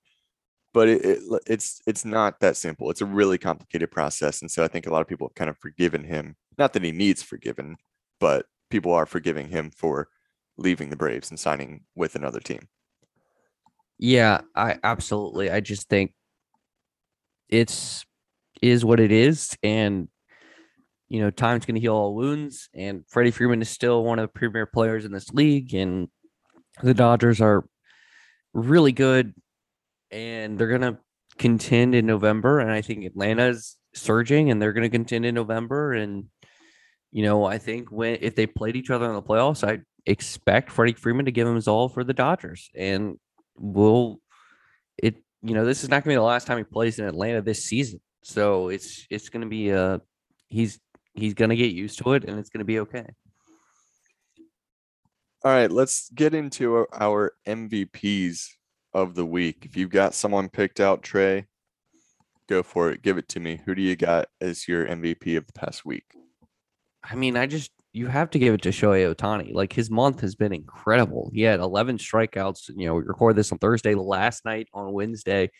But 0.73 0.89
it, 0.89 1.05
it, 1.05 1.43
it's 1.47 1.83
it's 1.87 2.07
not 2.07 2.41
that 2.41 2.57
simple. 2.57 2.91
It's 2.91 3.03
a 3.03 3.07
really 3.07 3.37
complicated 3.37 3.91
process, 3.91 4.41
and 4.41 4.51
so 4.51 4.65
I 4.65 4.69
think 4.69 4.87
a 4.87 4.91
lot 4.91 5.03
of 5.03 5.09
people 5.09 5.29
have 5.29 5.35
kind 5.35 5.51
of 5.51 5.59
forgiven 5.59 6.03
him. 6.03 6.35
Not 6.57 6.73
that 6.73 6.83
he 6.83 6.93
needs 6.93 7.23
forgiven, 7.23 7.77
but 8.21 8.47
people 8.73 8.93
are 8.93 9.07
forgiving 9.07 9.49
him 9.49 9.71
for 9.71 10.09
leaving 10.57 10.91
the 10.91 10.97
Braves 10.97 11.31
and 11.31 11.39
signing 11.39 11.85
with 11.95 12.17
another 12.17 12.41
team. 12.41 12.69
Yeah, 13.99 14.41
I 14.57 14.79
absolutely. 14.83 15.51
I 15.51 15.61
just 15.61 15.89
think 15.89 16.13
it's 17.49 18.05
is 18.61 18.85
what 18.85 18.99
it 18.99 19.13
is, 19.13 19.57
and 19.63 20.09
you 21.13 21.21
know, 21.21 21.29
time's 21.29 21.67
going 21.67 21.75
to 21.75 21.81
heal 21.81 21.93
all 21.93 22.15
wounds. 22.15 22.71
And 22.73 23.05
Freddie 23.07 23.33
Freeman 23.33 23.61
is 23.61 23.69
still 23.69 24.03
one 24.03 24.19
of 24.19 24.23
the 24.23 24.33
premier 24.33 24.65
players 24.65 25.05
in 25.05 25.13
this 25.13 25.29
league. 25.29 25.75
And 25.75 26.09
the 26.83 26.95
Dodgers 26.95 27.39
are 27.39 27.67
really 28.55 28.93
good 28.93 29.35
and 30.11 30.59
they're 30.59 30.69
going 30.69 30.95
to 30.95 30.97
contend 31.37 31.95
in 31.95 32.07
November. 32.07 32.61
And 32.61 32.73
I 32.73 32.81
think 32.81 33.05
Atlanta's 33.05 33.77
surging 33.93 34.51
and 34.51 34.61
they're 34.61 34.73
going 34.73 34.91
to 34.91 34.97
contend 34.97 35.27
in 35.27 35.35
November. 35.35 35.93
And, 35.93 36.31
you 37.13 37.23
know, 37.23 37.45
I 37.45 37.59
think 37.59 37.91
when 37.91 38.19
if 38.21 38.35
they 38.35 38.47
played 38.47 38.77
each 38.77 38.91
other 38.91 39.07
in 39.07 39.15
the 39.15 39.23
playoffs, 39.23 39.67
I 39.67 39.81
expect 40.07 40.71
Freddie 40.71 40.95
Freeman 40.95 41.27
to 41.27 41.33
give 41.33 41.47
him 41.47 41.55
his 41.55 41.69
all 41.69 41.89
for 41.89 42.03
the 42.03 42.15
Dodgers. 42.15 42.71
And 42.75 43.19
we'll, 43.57 44.19
it, 44.99 45.17
you 45.43 45.55
know, 45.55 45.65
this 45.65 45.85
is 45.85 45.91
not 45.91 46.03
going 46.03 46.15
to 46.15 46.19
be 46.19 46.23
the 46.23 46.23
last 46.23 46.47
time 46.47 46.59
he 46.59 46.65
plays 46.65 46.99
in 46.99 47.07
Atlanta 47.07 47.43
this 47.43 47.65
season. 47.65 48.01
So 48.23 48.69
it's, 48.69 49.07
it's 49.11 49.29
going 49.29 49.43
to 49.43 49.49
be 49.49 49.71
a, 49.71 50.01
he's 50.49 50.81
he's 51.15 51.35
gonna 51.35 51.57
get 51.57 51.73
used 51.73 51.99
to 51.99 52.13
it, 52.13 52.25
and 52.25 52.39
it's 52.39 52.51
gonna 52.51 52.65
be 52.65 52.81
okay. 52.81 53.07
All 55.45 55.51
right, 55.51 55.71
let's 55.71 56.11
get 56.11 56.35
into 56.35 56.87
our 56.93 57.33
MVPs 57.47 58.47
of 58.95 59.15
the 59.15 59.27
week. 59.27 59.65
If 59.65 59.77
you've 59.77 59.91
got 59.91 60.15
someone 60.15 60.49
picked 60.49 60.79
out, 60.79 61.03
Trey, 61.03 61.47
go 62.49 62.63
for 62.63 62.91
it. 62.91 63.03
Give 63.03 63.19
it 63.19 63.29
to 63.31 63.41
me. 63.41 63.61
Who 63.65 63.75
do 63.75 63.83
you 63.83 63.97
got 63.97 64.29
as 64.41 64.69
your 64.69 64.87
MVP 64.87 65.37
of 65.37 65.47
the 65.47 65.53
past 65.53 65.85
week? 65.85 66.05
I 67.05 67.15
mean, 67.15 67.37
I 67.37 67.47
just 67.47 67.71
you 67.93 68.07
have 68.07 68.31
to 68.31 68.39
give 68.39 68.55
it 68.55 68.63
to 68.63 68.71
Shohei 68.71 69.15
Ohtani. 69.15 69.53
Like 69.53 69.73
his 69.73 69.91
month 69.91 70.21
has 70.21 70.35
been 70.35 70.53
incredible. 70.53 71.31
He 71.35 71.43
had 71.43 71.61
11 71.61 71.99
strikeouts. 71.99 72.71
You 72.75 72.87
know, 72.87 72.95
we 72.95 73.03
recorded 73.03 73.37
this 73.37 73.53
on 73.53 73.59
Thursday, 73.59 73.95
last 73.95 74.45
night 74.45 74.69
on 74.73 74.93
Wednesday. 74.93 75.51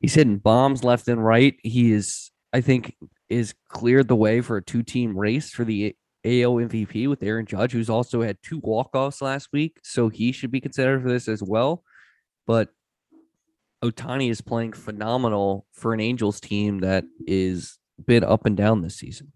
He's 0.00 0.14
hitting 0.14 0.38
bombs 0.38 0.84
left 0.84 1.08
and 1.08 1.24
right. 1.24 1.56
He 1.62 1.92
is, 1.92 2.30
I 2.52 2.60
think, 2.60 2.94
is 3.28 3.54
cleared 3.68 4.06
the 4.06 4.16
way 4.16 4.40
for 4.42 4.58
a 4.58 4.62
two 4.62 4.82
team 4.82 5.18
race 5.18 5.50
for 5.50 5.64
the 5.64 5.96
AL 6.24 6.54
MVP 6.54 7.08
with 7.08 7.22
Aaron 7.22 7.46
Judge, 7.46 7.72
who's 7.72 7.90
also 7.90 8.22
had 8.22 8.38
two 8.42 8.60
walk 8.62 8.94
offs 8.94 9.20
last 9.20 9.48
week. 9.52 9.78
So 9.82 10.08
he 10.08 10.30
should 10.30 10.50
be 10.52 10.60
considered 10.60 11.02
for 11.02 11.08
this 11.08 11.26
as 11.26 11.42
well. 11.42 11.82
But 12.46 12.68
Ohtani 13.82 14.30
is 14.30 14.40
playing 14.40 14.72
phenomenal 14.72 15.66
for 15.72 15.92
an 15.92 16.00
Angels 16.00 16.40
team 16.40 16.80
that 16.80 17.04
is 17.26 17.78
been 18.06 18.24
up 18.24 18.46
and 18.46 18.56
down 18.56 18.82
this 18.82 18.96
season. 18.96 19.32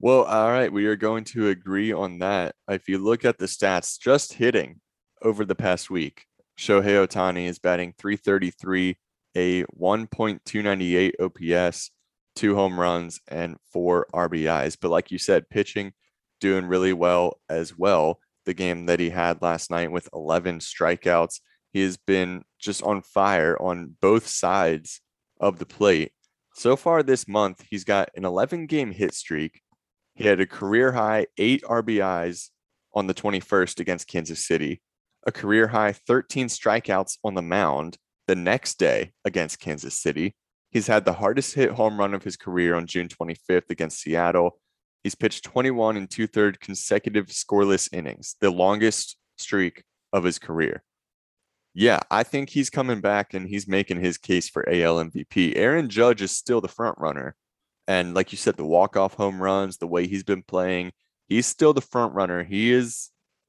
Well, 0.00 0.22
all 0.22 0.48
right, 0.48 0.72
we 0.72 0.86
are 0.86 0.94
going 0.94 1.24
to 1.24 1.48
agree 1.48 1.92
on 1.92 2.20
that. 2.20 2.54
If 2.68 2.88
you 2.88 2.98
look 2.98 3.24
at 3.24 3.38
the 3.38 3.46
stats, 3.46 3.98
just 3.98 4.34
hitting 4.34 4.80
over 5.22 5.44
the 5.44 5.56
past 5.56 5.90
week, 5.90 6.24
Shohei 6.56 7.04
Ohtani 7.04 7.46
is 7.46 7.58
batting 7.58 7.94
333, 7.98 8.96
a 9.34 9.64
1.298 9.64 11.12
OPS, 11.20 11.90
two 12.36 12.54
home 12.54 12.78
runs, 12.78 13.18
and 13.26 13.56
four 13.72 14.06
RBIs. 14.14 14.76
But 14.80 14.92
like 14.92 15.10
you 15.10 15.18
said, 15.18 15.50
pitching 15.50 15.92
doing 16.40 16.66
really 16.66 16.92
well 16.92 17.40
as 17.48 17.76
well. 17.76 18.20
The 18.46 18.54
game 18.54 18.86
that 18.86 19.00
he 19.00 19.10
had 19.10 19.42
last 19.42 19.68
night 19.68 19.90
with 19.90 20.08
11 20.14 20.60
strikeouts, 20.60 21.40
he 21.72 21.82
has 21.82 21.96
been 21.96 22.44
just 22.60 22.84
on 22.84 23.02
fire 23.02 23.60
on 23.60 23.96
both 24.00 24.28
sides 24.28 25.00
of 25.40 25.58
the 25.58 25.66
plate. 25.66 26.12
So 26.54 26.76
far 26.76 27.02
this 27.02 27.26
month, 27.26 27.64
he's 27.68 27.82
got 27.82 28.10
an 28.14 28.24
11 28.24 28.66
game 28.66 28.92
hit 28.92 29.12
streak 29.12 29.60
he 30.18 30.26
had 30.26 30.40
a 30.40 30.46
career 30.46 30.90
high 30.92 31.26
eight 31.36 31.62
RBIs 31.62 32.48
on 32.92 33.06
the 33.06 33.14
21st 33.14 33.78
against 33.78 34.08
Kansas 34.08 34.44
City, 34.44 34.82
a 35.24 35.30
career 35.30 35.68
high 35.68 35.92
13 35.92 36.48
strikeouts 36.48 37.18
on 37.22 37.34
the 37.34 37.42
mound 37.42 37.96
the 38.26 38.34
next 38.34 38.80
day 38.80 39.12
against 39.24 39.60
Kansas 39.60 39.94
City. 39.94 40.34
He's 40.72 40.88
had 40.88 41.04
the 41.04 41.12
hardest 41.12 41.54
hit 41.54 41.70
home 41.70 42.00
run 42.00 42.14
of 42.14 42.24
his 42.24 42.36
career 42.36 42.74
on 42.74 42.88
June 42.88 43.06
25th 43.06 43.70
against 43.70 44.00
Seattle. 44.00 44.58
He's 45.04 45.14
pitched 45.14 45.44
21 45.44 45.96
and 45.96 46.10
two 46.10 46.26
third 46.26 46.58
consecutive 46.58 47.26
scoreless 47.26 47.88
innings, 47.92 48.34
the 48.40 48.50
longest 48.50 49.16
streak 49.36 49.84
of 50.12 50.24
his 50.24 50.40
career. 50.40 50.82
Yeah, 51.74 52.00
I 52.10 52.24
think 52.24 52.50
he's 52.50 52.70
coming 52.70 53.00
back 53.00 53.34
and 53.34 53.48
he's 53.48 53.68
making 53.68 54.00
his 54.00 54.18
case 54.18 54.48
for 54.48 54.68
AL 54.68 54.96
MVP. 54.96 55.52
Aaron 55.54 55.88
Judge 55.88 56.22
is 56.22 56.32
still 56.32 56.60
the 56.60 56.66
front 56.66 56.98
runner, 56.98 57.36
and 57.88 58.12
like 58.12 58.30
you 58.32 58.38
said, 58.38 58.56
the 58.56 58.66
walk-off 58.66 59.14
home 59.14 59.42
runs, 59.42 59.78
the 59.78 59.86
way 59.86 60.06
he's 60.06 60.22
been 60.22 60.42
playing, 60.42 60.92
he's 61.26 61.46
still 61.46 61.72
the 61.72 61.80
front 61.80 62.14
runner. 62.14 62.44
He 62.44 62.70
is 62.70 63.08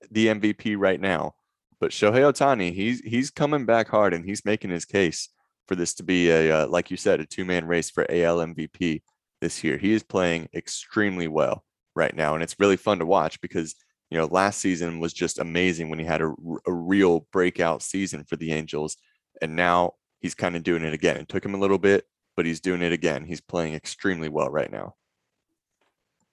the 0.09 0.27
MVP 0.27 0.77
right 0.77 0.99
now. 0.99 1.33
But 1.81 1.91
Shohei 1.91 2.21
Ohtani, 2.21 2.73
he's 2.73 3.01
he's 3.01 3.31
coming 3.31 3.65
back 3.65 3.89
hard 3.89 4.13
and 4.13 4.25
he's 4.25 4.45
making 4.45 4.71
his 4.71 4.85
case 4.85 5.29
for 5.67 5.75
this 5.75 5.93
to 5.95 6.03
be 6.03 6.29
a 6.29 6.63
uh, 6.63 6.67
like 6.67 6.89
you 6.89 6.97
said, 6.97 7.19
a 7.19 7.25
two-man 7.25 7.65
race 7.65 7.89
for 7.89 8.09
AL 8.09 8.37
MVP 8.37 9.01
this 9.41 9.63
year. 9.63 9.77
He 9.77 9.91
is 9.93 10.03
playing 10.03 10.47
extremely 10.53 11.27
well 11.27 11.63
right 11.95 12.15
now, 12.15 12.33
and 12.33 12.41
it's 12.41 12.59
really 12.59 12.77
fun 12.77 12.99
to 12.99 13.05
watch 13.05 13.39
because 13.41 13.75
you 14.09 14.17
know 14.17 14.25
last 14.25 14.59
season 14.59 14.99
was 14.99 15.13
just 15.13 15.39
amazing 15.39 15.89
when 15.89 15.99
he 15.99 16.05
had 16.05 16.21
a, 16.21 16.33
a 16.65 16.73
real 16.73 17.27
breakout 17.31 17.81
season 17.81 18.23
for 18.23 18.37
the 18.37 18.53
Angels, 18.53 18.95
and 19.41 19.55
now 19.55 19.93
he's 20.21 20.35
kind 20.35 20.55
of 20.55 20.63
doing 20.63 20.83
it 20.83 20.93
again. 20.93 21.17
It 21.17 21.27
took 21.27 21.45
him 21.45 21.55
a 21.55 21.59
little 21.59 21.77
bit, 21.77 22.05
but 22.35 22.45
he's 22.45 22.61
doing 22.61 22.81
it 22.81 22.93
again. 22.93 23.25
He's 23.25 23.41
playing 23.41 23.73
extremely 23.73 24.29
well 24.29 24.49
right 24.49 24.71
now. 24.71 24.95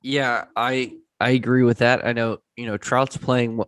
Yeah, 0.03 0.45
I 0.55 0.95
I 1.19 1.31
agree 1.31 1.62
with 1.62 1.79
that. 1.79 2.07
I 2.07 2.12
know 2.12 2.38
you 2.57 2.67
know 2.67 2.76
Trout's 2.76 3.17
playing 3.17 3.61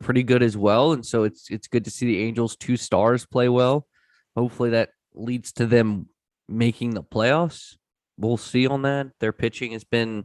pretty 0.00 0.22
good 0.22 0.42
as 0.42 0.56
well, 0.56 0.92
and 0.92 1.04
so 1.04 1.24
it's 1.24 1.50
it's 1.50 1.68
good 1.68 1.84
to 1.84 1.90
see 1.90 2.06
the 2.06 2.22
Angels 2.22 2.56
two 2.56 2.76
stars 2.76 3.26
play 3.26 3.48
well. 3.48 3.86
Hopefully 4.36 4.70
that 4.70 4.90
leads 5.14 5.52
to 5.52 5.66
them 5.66 6.08
making 6.48 6.90
the 6.94 7.02
playoffs. 7.02 7.76
We'll 8.18 8.36
see 8.36 8.66
on 8.66 8.82
that. 8.82 9.08
Their 9.20 9.32
pitching 9.32 9.72
has 9.72 9.84
been 9.84 10.24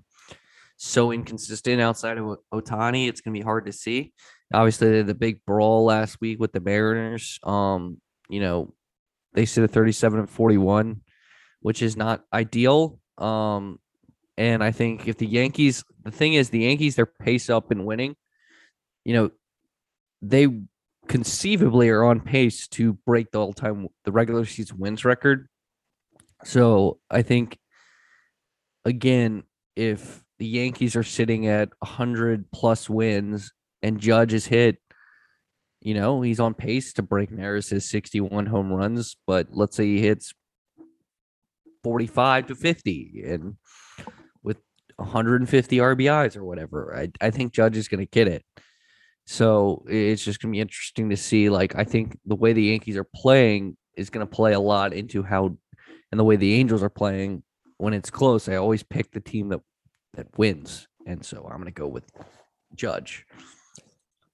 so 0.78 1.12
inconsistent 1.12 1.82
outside 1.82 2.18
of 2.18 2.38
Ohtani. 2.54 3.08
It's 3.08 3.22
gonna 3.22 3.34
be 3.34 3.42
hard 3.42 3.66
to 3.66 3.72
see. 3.74 4.14
Obviously, 4.54 5.02
the 5.02 5.16
big 5.16 5.44
brawl 5.46 5.86
last 5.86 6.22
week 6.22 6.40
with 6.40 6.54
the 6.54 6.62
Mariners. 6.62 7.40
Um, 7.44 8.02
you 8.30 8.40
know, 8.40 8.74
they 9.34 9.46
sit 9.46 9.64
at 9.64 9.72
37 9.72 10.20
and 10.20 10.30
41 10.30 11.02
which 11.68 11.82
is 11.82 11.98
not 11.98 12.24
ideal. 12.32 12.98
Um, 13.18 13.78
and 14.38 14.64
I 14.64 14.72
think 14.72 15.06
if 15.06 15.18
the 15.18 15.28
Yankees, 15.28 15.84
the 16.02 16.12
thing 16.12 16.34
is, 16.34 16.50
the 16.50 16.60
Yankees, 16.60 16.96
their 16.96 17.06
pace 17.06 17.50
up 17.50 17.72
and 17.72 17.86
winning, 17.86 18.16
you 19.04 19.14
know, 19.14 19.32
they 20.22 20.48
conceivably 21.10 21.90
are 21.90 22.06
on 22.06 22.22
pace 22.22 22.70
to 22.70 22.94
break 22.94 23.32
the 23.32 23.42
all 23.42 23.52
time, 23.52 23.90
the 24.06 24.14
regular 24.14 24.46
season 24.46 24.78
wins 24.80 25.04
record. 25.04 25.50
So 26.46 27.00
I 27.12 27.22
think, 27.22 27.58
again, 28.86 29.44
if 29.76 30.24
the 30.40 30.48
Yankees 30.48 30.96
are 30.96 31.04
sitting 31.04 31.48
at 31.48 31.68
100 31.80 32.50
plus 32.54 32.90
wins 32.90 33.52
and 33.84 34.00
Judge 34.00 34.34
is 34.34 34.46
hit, 34.46 34.78
you 35.82 35.96
know, 35.96 36.22
he's 36.22 36.40
on 36.40 36.54
pace 36.54 36.94
to 36.94 37.02
break 37.02 37.30
Maris's 37.30 37.90
61 37.90 38.46
home 38.46 38.72
runs. 38.72 39.18
But 39.28 39.48
let's 39.52 39.76
say 39.76 39.84
he 39.84 40.00
hits 40.00 40.34
45 41.88 42.48
to 42.48 42.56
50 42.56 43.24
and 43.26 43.56
with 44.44 44.58
150 44.98 45.78
RBIs 45.78 46.36
or 46.36 46.44
whatever. 46.44 46.94
I, 46.94 47.10
I 47.26 47.32
think 47.32 47.54
Judge 47.54 47.78
is 47.78 47.88
going 47.88 48.06
to 48.06 48.10
get 48.10 48.28
it. 48.28 48.44
So 49.26 49.86
it's 49.88 50.22
just 50.22 50.42
going 50.42 50.52
to 50.52 50.58
be 50.58 50.60
interesting 50.60 51.10
to 51.12 51.16
see. 51.16 51.50
Like, 51.50 51.76
I 51.78 51.86
think 51.86 52.20
the 52.26 52.36
way 52.36 52.52
the 52.52 52.64
Yankees 52.64 52.98
are 52.98 53.08
playing 53.16 53.78
is 53.96 54.10
going 54.10 54.28
to 54.28 54.30
play 54.30 54.52
a 54.52 54.60
lot 54.60 54.92
into 54.92 55.24
how, 55.24 55.58
and 56.12 56.20
the 56.20 56.26
way 56.26 56.36
the 56.36 56.56
Angels 56.56 56.84
are 56.84 56.90
playing 56.90 57.42
when 57.78 57.94
it's 57.94 58.10
close. 58.10 58.50
I 58.50 58.56
always 58.56 58.84
pick 58.84 59.12
the 59.12 59.22
team 59.22 59.48
that 59.50 59.62
that 60.16 60.28
wins, 60.38 60.90
and 61.06 61.24
so 61.24 61.48
I'm 61.50 61.62
going 61.62 61.66
to 61.66 61.72
go 61.72 61.88
with 61.88 62.04
Judge. 62.76 63.26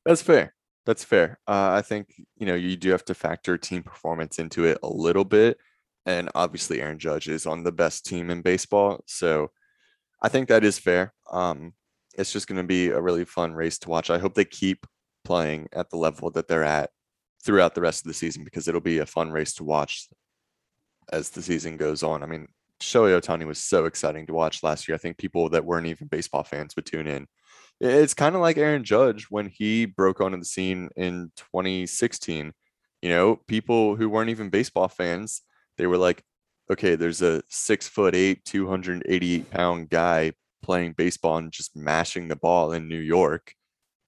That's 0.05 0.24
fair. 0.24 0.55
That's 0.88 1.03
fair. 1.03 1.39
Uh, 1.48 1.69
I 1.72 1.83
think 1.83 2.15
you 2.36 2.48
know 2.48 2.55
you 2.55 2.75
do 2.77 2.89
have 2.89 3.05
to 3.05 3.13
factor 3.13 3.60
team 3.60 3.83
performance 3.83 4.39
into 4.39 4.65
it 4.65 4.79
a 4.81 4.89
little 4.89 5.25
bit 5.25 5.60
and 6.05 6.29
obviously 6.36 6.81
Aaron 6.81 7.00
Judge 7.00 7.29
is 7.29 7.45
on 7.45 7.63
the 7.63 7.72
best 7.72 8.05
team 8.05 8.29
in 8.29 8.41
baseball. 8.41 9.03
So 9.07 9.51
I 10.22 10.29
think 10.29 10.50
that 10.50 10.63
is 10.63 10.79
fair. 10.79 11.13
Um, 11.31 11.74
it's 12.17 12.31
just 12.31 12.48
going 12.48 12.57
to 12.57 12.67
be 12.67 12.89
a 12.89 13.01
really 13.01 13.25
fun 13.25 13.53
race 13.53 13.77
to 13.79 13.89
watch. 13.89 14.10
I 14.10 14.19
hope 14.19 14.33
they 14.33 14.45
keep 14.45 14.86
playing 15.24 15.69
at 15.74 15.89
the 15.89 15.98
level 15.98 16.29
that 16.31 16.48
they're 16.48 16.63
at 16.63 16.89
throughout 17.43 17.75
the 17.75 17.81
rest 17.81 18.05
of 18.05 18.07
the 18.07 18.13
season 18.13 18.43
because 18.43 18.67
it'll 18.67 18.81
be 18.81 19.00
a 19.00 19.05
fun 19.05 19.31
race 19.31 19.53
to 19.55 19.63
watch 19.63 20.07
as 21.12 21.29
the 21.29 21.41
season 21.41 21.77
goes 21.77 22.03
on. 22.03 22.24
I 22.24 22.25
mean, 22.25 22.48
Shohei 22.81 23.19
Ohtani 23.19 23.45
was 23.45 23.60
so 23.60 23.86
exciting 23.86 24.27
to 24.27 24.33
watch 24.33 24.63
last 24.63 24.88
year. 24.88 24.95
I 24.95 25.00
think 25.00 25.17
people 25.17 25.50
that 25.50 25.65
weren't 25.65 25.88
even 25.88 26.07
baseball 26.07 26.43
fans 26.43 26.75
would 26.75 26.86
tune 26.86 27.07
in. 27.07 27.27
It's 27.79 28.13
kind 28.13 28.36
of 28.36 28.41
like 28.41 28.57
Aaron 28.57 28.83
Judge 28.83 29.27
when 29.29 29.50
he 29.50 29.86
broke 29.86 30.22
onto 30.22 30.38
the 30.38 30.45
scene 30.45 30.89
in 30.95 31.31
2016. 31.38 32.53
You 33.01 33.10
know, 33.10 33.38
people 33.48 33.95
who 33.95 34.10
weren't 34.10 34.29
even 34.29 34.50
baseball 34.50 34.88
fans 34.88 35.41
they 35.77 35.87
were 35.87 35.97
like, 35.97 36.23
okay, 36.71 36.95
there's 36.95 37.21
a 37.21 37.43
six 37.49 37.87
foot 37.87 38.15
eight, 38.15 38.45
288 38.45 39.49
pound 39.51 39.89
guy 39.89 40.33
playing 40.61 40.93
baseball 40.93 41.37
and 41.37 41.51
just 41.51 41.75
mashing 41.75 42.27
the 42.27 42.35
ball 42.35 42.71
in 42.71 42.87
New 42.87 42.99
York 42.99 43.53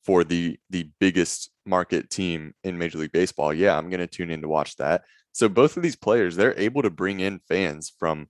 for 0.03 0.23
the 0.23 0.57
the 0.69 0.89
biggest 0.99 1.51
market 1.65 2.09
team 2.09 2.53
in 2.63 2.77
Major 2.77 2.99
League 2.99 3.11
Baseball. 3.11 3.53
Yeah, 3.53 3.77
I'm 3.77 3.89
gonna 3.89 4.07
tune 4.07 4.31
in 4.31 4.41
to 4.41 4.47
watch 4.47 4.75
that. 4.77 5.03
So 5.31 5.49
both 5.49 5.75
of 5.75 5.83
these 5.83 5.97
players, 5.97 6.35
they're 6.35 6.57
able 6.57 6.81
to 6.83 6.89
bring 6.89 7.19
in 7.19 7.41
fans 7.47 7.91
from 7.99 8.27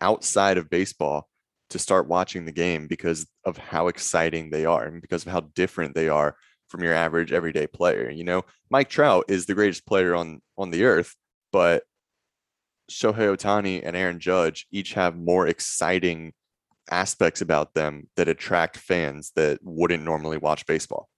outside 0.00 0.58
of 0.58 0.70
baseball 0.70 1.28
to 1.70 1.78
start 1.78 2.08
watching 2.08 2.44
the 2.44 2.52
game 2.52 2.86
because 2.86 3.26
of 3.44 3.58
how 3.58 3.88
exciting 3.88 4.50
they 4.50 4.64
are 4.64 4.84
and 4.84 5.00
because 5.00 5.26
of 5.26 5.32
how 5.32 5.40
different 5.54 5.94
they 5.94 6.08
are 6.08 6.34
from 6.68 6.82
your 6.82 6.94
average 6.94 7.32
everyday 7.32 7.66
player. 7.66 8.10
You 8.10 8.24
know, 8.24 8.44
Mike 8.70 8.88
Trout 8.88 9.26
is 9.28 9.46
the 9.46 9.54
greatest 9.54 9.86
player 9.86 10.14
on 10.14 10.40
on 10.56 10.70
the 10.70 10.84
earth, 10.84 11.14
but 11.52 11.84
Shohei 12.90 13.36
Ohtani 13.36 13.82
and 13.84 13.96
Aaron 13.96 14.20
Judge 14.20 14.66
each 14.70 14.94
have 14.94 15.16
more 15.16 15.46
exciting 15.46 16.32
aspects 16.90 17.40
about 17.40 17.74
them 17.74 18.08
that 18.16 18.28
attract 18.28 18.76
fans 18.76 19.32
that 19.36 19.58
wouldn't 19.62 20.02
normally 20.02 20.38
watch 20.38 20.66
baseball. 20.66 21.08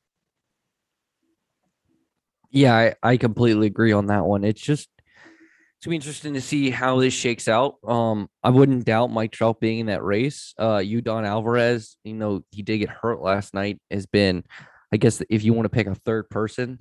Yeah, 2.51 2.77
I, 2.77 2.95
I 3.03 3.17
completely 3.17 3.69
agree 3.69 3.93
on 3.93 4.07
that 4.07 4.25
one. 4.27 4.43
It's 4.43 4.61
just 4.61 4.89
it's 5.81 5.87
gonna 5.87 5.93
be 5.93 5.97
interesting 5.97 6.35
to 6.35 6.41
see 6.43 6.69
how 6.69 7.01
this 7.01 7.15
shakes 7.15 7.49
out. 7.49 7.77
Um, 7.87 8.29
I 8.43 8.51
wouldn't 8.51 8.85
doubt 8.85 9.13
Mike 9.13 9.33
Trout 9.33 9.61
being 9.61 9.79
in 9.79 9.87
that 9.87 10.03
race. 10.03 10.53
Uh, 10.59 10.77
Yordan 10.77 11.27
Alvarez, 11.27 11.97
you 12.05 12.13
know, 12.13 12.43
he 12.51 12.63
did 12.63 12.79
get 12.79 12.91
hurt 12.91 13.23
last 13.23 13.55
night. 13.55 13.81
Has 13.91 14.05
been, 14.05 14.45
I 14.93 14.99
guess, 14.99 15.23
if 15.31 15.43
you 15.43 15.55
want 15.55 15.65
to 15.65 15.71
pick 15.71 15.87
a 15.87 15.95
third 15.95 16.29
person, 16.29 16.81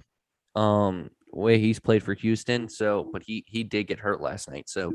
um, 0.55 1.11
way 1.31 1.59
he's 1.59 1.79
played 1.79 2.03
for 2.03 2.13
Houston. 2.13 2.69
So, 2.69 3.09
but 3.11 3.23
he 3.23 3.43
he 3.47 3.63
did 3.63 3.87
get 3.87 3.99
hurt 3.99 4.21
last 4.21 4.49
night. 4.49 4.69
So, 4.69 4.93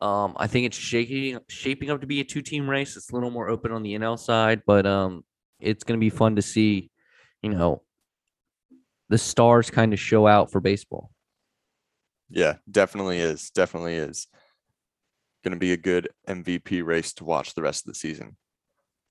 Um, 0.00 0.34
I 0.36 0.48
think 0.48 0.66
it's 0.66 0.76
shaking 0.76 1.38
shaping 1.48 1.90
up 1.90 2.00
to 2.00 2.06
be 2.06 2.20
a 2.20 2.24
two 2.24 2.42
team 2.42 2.68
race. 2.68 2.96
It's 2.96 3.10
a 3.10 3.14
little 3.14 3.30
more 3.30 3.48
open 3.48 3.70
on 3.72 3.82
the 3.82 3.94
NL 3.94 4.18
side, 4.18 4.62
but 4.66 4.84
um, 4.86 5.24
it's 5.60 5.84
going 5.84 5.98
to 5.98 6.04
be 6.04 6.10
fun 6.10 6.36
to 6.36 6.42
see, 6.42 6.90
you 7.42 7.50
know, 7.50 7.82
the 9.08 9.18
stars 9.18 9.70
kind 9.70 9.92
of 9.92 10.00
show 10.00 10.26
out 10.26 10.50
for 10.50 10.60
baseball. 10.60 11.10
Yeah, 12.30 12.56
definitely 12.68 13.18
is. 13.18 13.50
Definitely 13.50 13.96
is. 13.96 14.26
Going 15.44 15.52
to 15.52 15.60
be 15.60 15.72
a 15.72 15.76
good 15.76 16.08
MVP 16.28 16.84
race 16.84 17.12
to 17.14 17.24
watch 17.24 17.54
the 17.54 17.62
rest 17.62 17.86
of 17.86 17.92
the 17.92 17.98
season. 17.98 18.36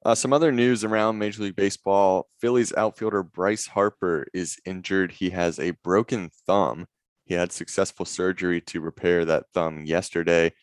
Uh, 0.03 0.15
some 0.15 0.33
other 0.33 0.51
news 0.51 0.83
around 0.83 1.19
Major 1.19 1.43
League 1.43 1.55
Baseball 1.55 2.27
Phillies 2.39 2.73
outfielder 2.73 3.21
Bryce 3.21 3.67
Harper 3.67 4.25
is 4.33 4.57
injured. 4.65 5.11
He 5.11 5.29
has 5.29 5.59
a 5.59 5.71
broken 5.83 6.31
thumb. 6.47 6.87
He 7.25 7.35
had 7.35 7.51
successful 7.51 8.05
surgery 8.05 8.61
to 8.61 8.81
repair 8.81 9.25
that 9.25 9.45
thumb 9.53 9.85
yesterday, 9.85 10.53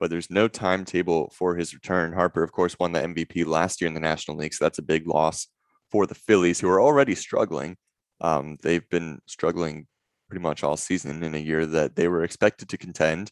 but 0.00 0.08
there's 0.08 0.30
no 0.30 0.48
timetable 0.48 1.30
for 1.34 1.56
his 1.56 1.74
return. 1.74 2.14
Harper, 2.14 2.42
of 2.42 2.52
course, 2.52 2.78
won 2.78 2.92
the 2.92 3.00
MVP 3.00 3.44
last 3.44 3.82
year 3.82 3.88
in 3.88 3.94
the 3.94 4.00
National 4.00 4.38
League, 4.38 4.54
so 4.54 4.64
that's 4.64 4.78
a 4.78 4.82
big 4.82 5.06
loss 5.06 5.46
for 5.90 6.06
the 6.06 6.14
Phillies, 6.14 6.58
who 6.58 6.68
are 6.70 6.80
already 6.80 7.14
struggling. 7.14 7.76
Um, 8.22 8.56
they've 8.62 8.88
been 8.88 9.20
struggling 9.26 9.86
pretty 10.30 10.42
much 10.42 10.64
all 10.64 10.78
season 10.78 11.22
in 11.22 11.34
a 11.34 11.38
year 11.38 11.66
that 11.66 11.96
they 11.96 12.08
were 12.08 12.24
expected 12.24 12.70
to 12.70 12.78
contend. 12.78 13.30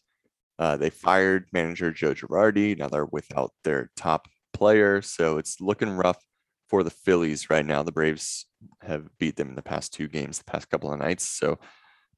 Uh, 0.59 0.77
they 0.77 0.91
fired 0.91 1.47
manager 1.51 1.91
Joe 1.91 2.13
Girardi. 2.13 2.77
Now 2.77 2.87
they're 2.87 3.05
without 3.05 3.51
their 3.63 3.89
top 3.97 4.27
player, 4.57 5.01
so 5.01 5.37
it's 5.37 5.59
looking 5.61 5.91
rough 5.91 6.23
for 6.69 6.83
the 6.83 6.89
Phillies 6.89 7.49
right 7.49 7.65
now. 7.65 7.83
The 7.83 7.91
Braves 7.91 8.45
have 8.81 9.07
beat 9.17 9.35
them 9.35 9.49
in 9.49 9.55
the 9.55 9.61
past 9.61 9.93
two 9.93 10.07
games, 10.07 10.37
the 10.37 10.45
past 10.45 10.69
couple 10.69 10.91
of 10.91 10.99
nights. 10.99 11.27
So 11.27 11.59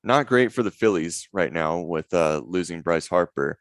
not 0.03 0.27
great 0.27 0.53
for 0.53 0.63
the 0.63 0.71
Phillies 0.71 1.27
right 1.33 1.51
now 1.51 1.79
with 1.79 2.13
uh, 2.13 2.41
losing 2.45 2.81
Bryce 2.81 3.07
Harper. 3.07 3.57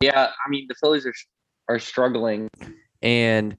Yeah, 0.00 0.30
I 0.46 0.50
mean 0.50 0.66
the 0.68 0.74
Phillies 0.74 1.06
are 1.06 1.14
are 1.68 1.78
struggling, 1.78 2.48
and 3.02 3.56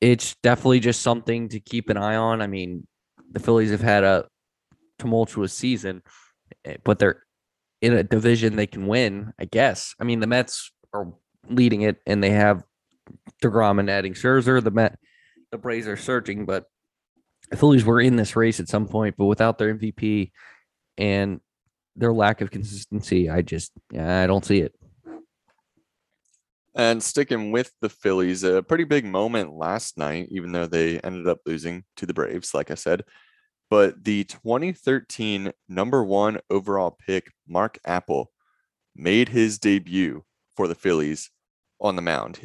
it's 0.00 0.34
definitely 0.42 0.80
just 0.80 1.02
something 1.02 1.48
to 1.50 1.60
keep 1.60 1.88
an 1.88 1.96
eye 1.96 2.16
on. 2.16 2.42
I 2.42 2.46
mean, 2.46 2.86
the 3.30 3.40
Phillies 3.40 3.70
have 3.70 3.80
had 3.80 4.04
a 4.04 4.26
tumultuous 4.98 5.52
season, 5.52 6.02
eh, 6.64 6.76
but 6.84 6.98
they're 6.98 7.22
in 7.80 7.92
a 7.92 8.02
division 8.02 8.56
they 8.56 8.66
can 8.66 8.86
win, 8.86 9.32
I 9.38 9.44
guess. 9.44 9.94
I 10.00 10.04
mean, 10.04 10.20
the 10.20 10.26
Mets 10.26 10.72
are 10.94 11.12
leading 11.48 11.82
it 11.82 11.98
and 12.06 12.22
they 12.22 12.30
have 12.30 12.62
DeGrom 13.42 13.80
and 13.80 13.90
adding 13.90 14.14
Scherzer. 14.14 14.62
The 14.62 14.70
Met, 14.70 14.98
the 15.50 15.58
Braves 15.58 15.86
are 15.86 15.96
searching, 15.96 16.46
but 16.46 16.66
the 17.50 17.56
Phillies 17.56 17.84
were 17.84 18.00
in 18.00 18.16
this 18.16 18.36
race 18.36 18.60
at 18.60 18.68
some 18.68 18.86
point, 18.86 19.16
but 19.16 19.26
without 19.26 19.58
their 19.58 19.74
MVP 19.74 20.32
and 20.96 21.40
their 21.96 22.12
lack 22.12 22.40
of 22.40 22.50
consistency, 22.50 23.28
I 23.28 23.42
just 23.42 23.72
I 23.92 24.26
don't 24.26 24.44
see 24.44 24.60
it. 24.60 24.74
And 26.74 27.02
sticking 27.02 27.52
with 27.52 27.70
the 27.82 27.90
Phillies, 27.90 28.44
a 28.44 28.62
pretty 28.62 28.84
big 28.84 29.04
moment 29.04 29.52
last 29.52 29.98
night, 29.98 30.28
even 30.30 30.52
though 30.52 30.66
they 30.66 30.98
ended 31.00 31.28
up 31.28 31.40
losing 31.44 31.84
to 31.98 32.06
the 32.06 32.14
Braves, 32.14 32.54
like 32.54 32.70
I 32.70 32.76
said. 32.76 33.04
But 33.68 34.04
the 34.04 34.24
2013 34.24 35.52
number 35.68 36.02
one 36.02 36.38
overall 36.48 36.96
pick, 37.06 37.30
Mark 37.46 37.78
Appel, 37.84 38.30
made 38.94 39.30
his 39.30 39.58
debut 39.58 40.24
for 40.56 40.66
the 40.66 40.74
Phillies 40.74 41.30
on 41.80 41.96
the 41.96 42.02
mound. 42.02 42.40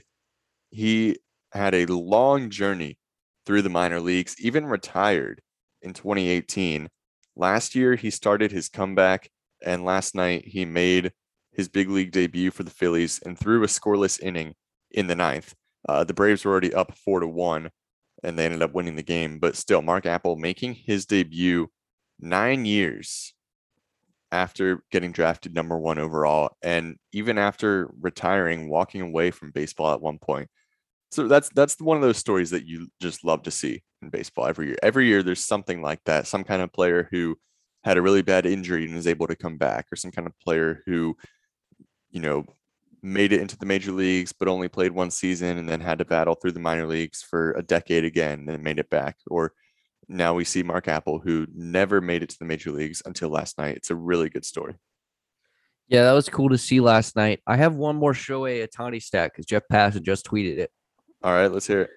He 0.69 1.17
had 1.51 1.73
a 1.73 1.85
long 1.85 2.49
journey 2.49 2.97
through 3.45 3.61
the 3.61 3.69
minor 3.69 3.99
leagues, 3.99 4.35
even 4.39 4.65
retired 4.65 5.41
in 5.81 5.93
2018. 5.93 6.89
Last 7.35 7.75
year, 7.75 7.95
he 7.95 8.09
started 8.09 8.51
his 8.51 8.69
comeback, 8.69 9.29
and 9.63 9.85
last 9.85 10.15
night, 10.15 10.45
he 10.45 10.65
made 10.65 11.13
his 11.51 11.69
big 11.69 11.89
league 11.89 12.11
debut 12.11 12.51
for 12.51 12.63
the 12.63 12.71
Phillies 12.71 13.19
and 13.25 13.37
threw 13.37 13.63
a 13.63 13.67
scoreless 13.67 14.19
inning 14.21 14.53
in 14.91 15.07
the 15.07 15.15
ninth. 15.15 15.55
Uh, 15.87 16.03
the 16.03 16.13
Braves 16.13 16.43
were 16.43 16.51
already 16.51 16.73
up 16.73 16.95
four 16.97 17.19
to 17.19 17.27
one 17.27 17.71
and 18.23 18.37
they 18.37 18.45
ended 18.45 18.61
up 18.61 18.73
winning 18.73 18.95
the 18.95 19.03
game. 19.03 19.39
But 19.39 19.55
still, 19.55 19.81
Mark 19.81 20.05
Appel 20.05 20.35
making 20.35 20.73
his 20.73 21.05
debut 21.05 21.69
nine 22.19 22.65
years 22.65 23.33
after 24.31 24.83
getting 24.91 25.11
drafted 25.11 25.53
number 25.53 25.77
one 25.77 25.99
overall, 25.99 26.51
and 26.61 26.97
even 27.13 27.37
after 27.37 27.89
retiring, 28.01 28.69
walking 28.69 29.01
away 29.01 29.31
from 29.31 29.51
baseball 29.51 29.93
at 29.93 30.01
one 30.01 30.19
point. 30.19 30.49
So 31.11 31.27
that's 31.27 31.49
that's 31.49 31.79
one 31.79 31.97
of 31.97 32.03
those 32.03 32.17
stories 32.17 32.49
that 32.49 32.65
you 32.65 32.89
just 33.01 33.23
love 33.23 33.43
to 33.43 33.51
see 33.51 33.83
in 34.01 34.09
baseball 34.09 34.47
every 34.47 34.67
year. 34.67 34.77
Every 34.83 35.07
year, 35.07 35.23
there's 35.23 35.45
something 35.45 35.81
like 35.81 36.01
that. 36.05 36.27
Some 36.27 36.43
kind 36.43 36.61
of 36.61 36.73
player 36.73 37.07
who 37.11 37.37
had 37.83 37.97
a 37.97 38.01
really 38.01 38.21
bad 38.21 38.45
injury 38.45 38.85
and 38.85 38.97
is 38.97 39.07
able 39.07 39.27
to 39.27 39.35
come 39.35 39.57
back, 39.57 39.87
or 39.91 39.95
some 39.95 40.11
kind 40.11 40.27
of 40.27 40.37
player 40.39 40.83
who, 40.85 41.15
you 42.09 42.19
know, 42.19 42.45
made 43.01 43.31
it 43.31 43.41
into 43.41 43.57
the 43.57 43.65
major 43.65 43.91
leagues, 43.91 44.33
but 44.33 44.47
only 44.47 44.67
played 44.67 44.91
one 44.91 45.11
season 45.11 45.57
and 45.57 45.69
then 45.69 45.79
had 45.79 45.99
to 45.99 46.05
battle 46.05 46.35
through 46.35 46.51
the 46.51 46.59
minor 46.59 46.85
leagues 46.85 47.21
for 47.21 47.51
a 47.53 47.63
decade 47.63 48.03
again 48.03 48.45
and 48.49 48.63
made 48.63 48.79
it 48.79 48.89
back. 48.89 49.17
Or 49.27 49.53
now 50.09 50.33
we 50.33 50.43
see 50.43 50.63
Mark 50.63 50.87
Appel 50.87 51.19
who 51.19 51.47
never 51.53 52.01
made 52.01 52.23
it 52.23 52.29
to 52.29 52.39
the 52.39 52.45
major 52.45 52.71
leagues 52.71 53.01
until 53.05 53.29
last 53.29 53.57
night. 53.57 53.77
It's 53.77 53.91
a 53.91 53.95
really 53.95 54.29
good 54.29 54.45
story. 54.45 54.75
Yeah, 55.87 56.03
that 56.03 56.13
was 56.13 56.27
cool 56.27 56.49
to 56.49 56.57
see 56.57 56.81
last 56.81 57.15
night. 57.15 57.39
I 57.47 57.55
have 57.55 57.75
one 57.75 57.95
more 57.95 58.13
Shohei 58.13 58.67
Ohtani 58.67 59.01
stat 59.01 59.31
because 59.31 59.45
Jeff 59.45 59.63
Passan 59.71 60.01
just 60.01 60.25
tweeted 60.25 60.57
it. 60.57 60.71
All 61.23 61.33
right, 61.33 61.51
let's 61.51 61.67
hear 61.67 61.81
it. 61.81 61.89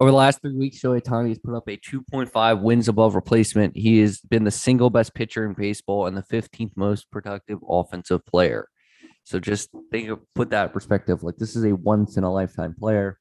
Over 0.00 0.10
the 0.10 0.16
last 0.16 0.40
three 0.42 0.56
weeks, 0.56 0.80
Shohei 0.80 1.00
Ohtani 1.00 1.28
has 1.28 1.38
put 1.38 1.54
up 1.54 1.68
a 1.68 1.76
2.5 1.76 2.62
wins 2.62 2.88
above 2.88 3.14
replacement. 3.14 3.76
He 3.76 4.00
has 4.00 4.18
been 4.20 4.42
the 4.42 4.50
single 4.50 4.90
best 4.90 5.14
pitcher 5.14 5.44
in 5.46 5.54
baseball 5.54 6.06
and 6.06 6.16
the 6.16 6.22
15th 6.22 6.72
most 6.76 7.10
productive 7.10 7.60
offensive 7.68 8.26
player. 8.26 8.68
So 9.22 9.40
just 9.40 9.70
think 9.90 10.10
of 10.10 10.20
put 10.34 10.50
that 10.50 10.72
perspective. 10.72 11.22
Like 11.22 11.36
this 11.36 11.56
is 11.56 11.64
a 11.64 11.74
once 11.74 12.16
in 12.16 12.24
a 12.24 12.32
lifetime 12.32 12.74
player. 12.78 13.18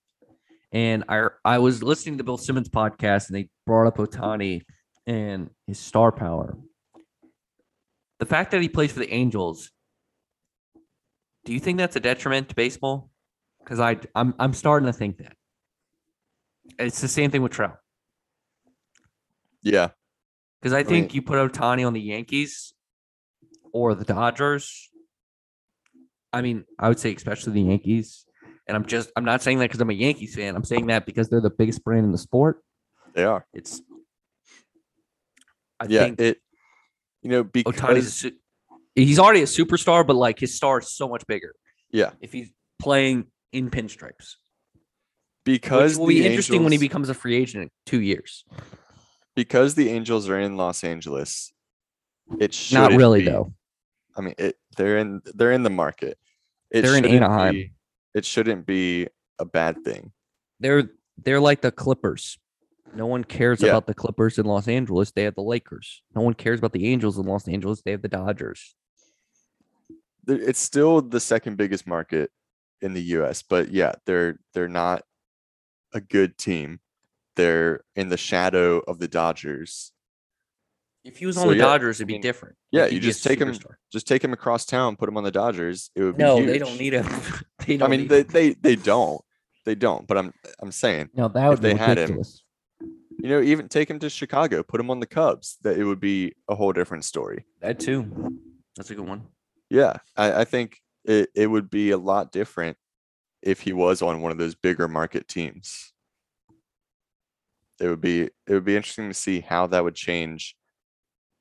And 0.72 1.04
I 1.08 1.28
I 1.46 1.60
was 1.60 1.84
listening 1.84 2.18
to 2.18 2.24
Bill 2.24 2.38
Simmons 2.38 2.70
podcast 2.70 3.28
and 3.28 3.38
they 3.38 3.50
brought 3.66 3.88
up 3.88 3.98
Ohtani 3.98 4.64
and 5.06 5.50
his 5.68 5.80
star 5.80 6.12
power. 6.12 6.58
The 8.20 8.26
fact 8.26 8.52
that 8.52 8.62
he 8.62 8.70
plays 8.70 8.92
for 8.92 9.00
the 9.00 9.14
Angels, 9.14 9.70
do 11.46 11.54
you 11.54 11.60
think 11.60 11.78
that's 11.78 11.96
a 11.96 12.00
detriment 12.00 12.50
to 12.50 12.56
baseball? 12.56 13.10
Because 13.60 13.80
I 13.80 13.98
I'm 14.16 14.34
I'm 14.40 14.54
starting 14.54 14.88
to 14.88 14.94
think 14.94 15.18
that. 15.18 15.38
It's 16.80 17.02
the 17.02 17.08
same 17.08 17.32
thing 17.32 17.42
with 17.42 17.52
Trout. 17.52 17.78
Yeah. 19.62 19.90
Because 20.62 20.74
I 20.74 20.84
think 20.84 21.06
I 21.06 21.08
mean, 21.08 21.16
you 21.16 21.22
put 21.22 21.52
Ohtani 21.52 21.86
on 21.86 21.94
the 21.94 22.02
Yankees 22.02 22.74
or 23.74 23.96
the 23.96 24.06
Dodgers, 24.06 24.90
I 26.32 26.42
mean, 26.42 26.66
I 26.80 26.90
would 26.90 27.00
say 27.00 27.14
especially 27.14 27.54
the 27.54 27.62
Yankees. 27.62 28.26
And 28.68 28.78
I'm 28.78 28.86
just 28.86 29.12
I'm 29.16 29.26
not 29.26 29.42
saying 29.42 29.60
that 29.60 29.66
because 29.66 29.82
I'm 29.82 29.90
a 29.90 29.94
Yankees 29.94 30.36
fan. 30.36 30.56
I'm 30.56 30.64
saying 30.64 30.88
that 30.88 31.06
because 31.06 31.30
they're 31.30 31.42
the 31.42 31.50
biggest 31.50 31.84
brand 31.84 32.06
in 32.06 32.12
the 32.12 32.18
sport. 32.18 32.64
They 33.14 33.26
are. 33.26 33.46
It's 33.54 33.82
I 35.80 35.86
yeah, 35.90 36.12
it 36.18 36.38
you 37.22 37.30
know, 37.30 37.44
because 37.44 37.76
Ohtani's 37.76 38.26
he's 38.96 39.20
already 39.20 39.42
a 39.42 39.46
superstar, 39.46 40.06
but 40.08 40.16
like 40.16 40.40
his 40.40 40.56
star 40.56 40.80
is 40.80 40.90
so 40.90 41.10
much 41.10 41.28
bigger. 41.28 41.54
Yeah. 41.92 42.12
If 42.22 42.32
he's 42.32 42.52
playing 42.80 43.28
in 43.52 43.70
pinstripes. 43.70 44.36
Because 45.46 45.94
Which 45.94 46.00
will 46.00 46.08
be 46.08 46.26
interesting 46.26 46.56
Angels, 46.56 46.64
when 46.64 46.72
he 46.72 46.78
becomes 46.78 47.10
a 47.10 47.14
free 47.14 47.36
agent 47.36 47.64
in 47.64 47.70
two 47.86 48.02
years. 48.02 48.46
Because 49.36 49.76
the 49.76 49.90
Angels 49.90 50.30
are 50.30 50.40
in 50.40 50.56
Los 50.56 50.84
Angeles, 50.84 51.52
it 52.40 52.54
should 52.54 52.76
not 52.76 52.92
really 52.94 53.22
be, 53.22 53.26
though. 53.32 53.54
I 54.16 54.22
mean, 54.22 54.36
it 54.38 54.58
they're 54.78 54.98
in 54.98 55.22
they're 55.34 55.52
in 55.52 55.64
the 55.64 55.70
market. 55.70 56.18
It 56.72 56.84
they're 56.84 56.96
in 56.96 57.06
Anaheim. 57.06 57.54
Be, 57.54 57.74
it 58.14 58.26
shouldn't 58.26 58.66
be 58.66 59.08
a 59.40 59.46
bad 59.46 59.84
thing. 59.84 60.12
They're 60.60 60.90
they're 61.18 61.42
like 61.42 61.62
the 61.62 61.72
Clippers. 61.72 62.38
No 62.96 63.08
one 63.08 63.24
cares 63.24 63.62
yeah. 63.62 63.70
about 63.70 63.88
the 63.88 63.94
Clippers 63.94 64.38
in 64.38 64.46
Los 64.46 64.68
Angeles. 64.68 65.12
They 65.12 65.24
have 65.24 65.36
the 65.36 65.42
Lakers. 65.42 66.04
No 66.16 66.22
one 66.22 66.36
cares 66.36 66.60
about 66.60 66.74
the 66.74 66.88
Angels 66.88 67.18
in 67.18 67.26
Los 67.26 67.48
Angeles. 67.48 67.82
They 67.82 67.92
have 67.92 68.04
the 68.04 68.08
Dodgers. 68.08 68.76
It's 70.28 70.60
still 70.60 71.02
the 71.02 71.20
second 71.20 71.58
biggest 71.58 71.88
market 71.88 72.32
in 72.82 72.94
the 72.94 73.02
US, 73.02 73.42
but 73.42 73.72
yeah, 73.72 73.94
they're 74.06 74.40
they're 74.54 74.70
not 74.70 75.04
a 75.94 76.02
good 76.02 76.38
team. 76.38 76.80
They're 77.36 77.84
in 77.96 78.10
the 78.10 78.18
shadow 78.18 78.80
of 78.80 79.00
the 79.00 79.08
Dodgers 79.08 79.94
if 81.04 81.18
he 81.18 81.26
was 81.26 81.38
on 81.38 81.44
so, 81.44 81.50
the 81.50 81.58
yeah, 81.58 81.64
Dodgers, 81.64 81.98
it'd 81.98 82.08
be 82.08 82.18
different. 82.18 82.56
Yeah, 82.72 82.86
you 82.86 83.00
just 83.00 83.24
take 83.24 83.40
superstar. 83.40 83.72
him, 83.72 83.78
just 83.92 84.08
take 84.08 84.24
him 84.24 84.32
across 84.32 84.66
town, 84.66 84.96
put 84.96 85.10
him 85.10 85.18
on 85.18 85.24
the 85.24 85.32
Dodgers. 85.32 85.92
It 85.96 86.04
would 86.04 86.18
be 86.18 86.24
no, 86.24 86.44
they 86.44 86.58
don't 86.58 86.78
need 86.78 86.94
him. 86.94 87.06
they 87.66 87.78
don't 87.78 87.88
I 87.88 87.96
mean, 87.96 88.08
they, 88.08 88.24
they 88.24 88.54
they 88.54 88.76
don't, 88.76 89.22
they 89.66 89.76
don't. 89.76 90.08
But 90.08 90.18
I'm 90.18 90.34
I'm 90.62 90.72
saying, 90.72 91.10
no, 91.14 91.28
that 91.28 91.50
would 91.50 91.62
they 91.62 91.76
had 91.76 91.98
him. 91.98 92.24
You 93.20 93.30
know, 93.30 93.42
even 93.42 93.68
take 93.68 93.90
him 93.90 94.00
to 94.00 94.10
Chicago, 94.10 94.64
put 94.64 94.80
him 94.80 94.90
on 94.90 95.00
the 95.00 95.06
Cubs. 95.06 95.58
That 95.64 95.78
it 95.78 95.84
would 95.84 96.00
be 96.00 96.34
a 96.48 96.56
whole 96.56 96.72
different 96.72 97.04
story. 97.04 97.46
That 97.62 97.80
too. 97.80 98.40
That's 98.78 98.90
a 98.90 98.96
good 98.96 99.08
one. 99.08 99.24
Yeah, 99.70 99.98
I, 100.16 100.42
I 100.42 100.44
think 100.46 100.82
it, 101.04 101.30
it 101.36 101.48
would 101.48 101.70
be 101.70 101.92
a 101.92 101.98
lot 101.98 102.32
different 102.32 102.78
if 103.44 103.62
he 103.62 103.74
was 103.74 104.02
on 104.02 104.22
one 104.22 104.32
of 104.32 104.38
those 104.38 104.56
bigger 104.56 104.88
market 104.88 105.28
teams. 105.28 105.92
It 107.80 107.88
would 107.88 108.02
be 108.02 108.24
it 108.24 108.54
would 108.54 108.66
be 108.66 108.76
interesting 108.76 109.10
to 109.10 109.14
see 109.14 109.42
how 109.42 109.68
that 109.68 109.84
would 109.84 109.96
change 109.96 110.56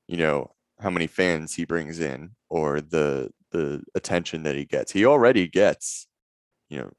you 0.08 0.16
know 0.16 0.50
how 0.80 0.90
many 0.90 1.06
fans 1.06 1.54
he 1.54 1.64
brings 1.64 2.00
in 2.00 2.30
or 2.48 2.80
the 2.80 3.30
the 3.52 3.82
attention 3.94 4.42
that 4.42 4.56
he 4.56 4.64
gets. 4.64 4.92
He 4.92 5.04
already 5.04 5.46
gets, 5.46 6.06
you 6.68 6.78
know, 6.78 6.90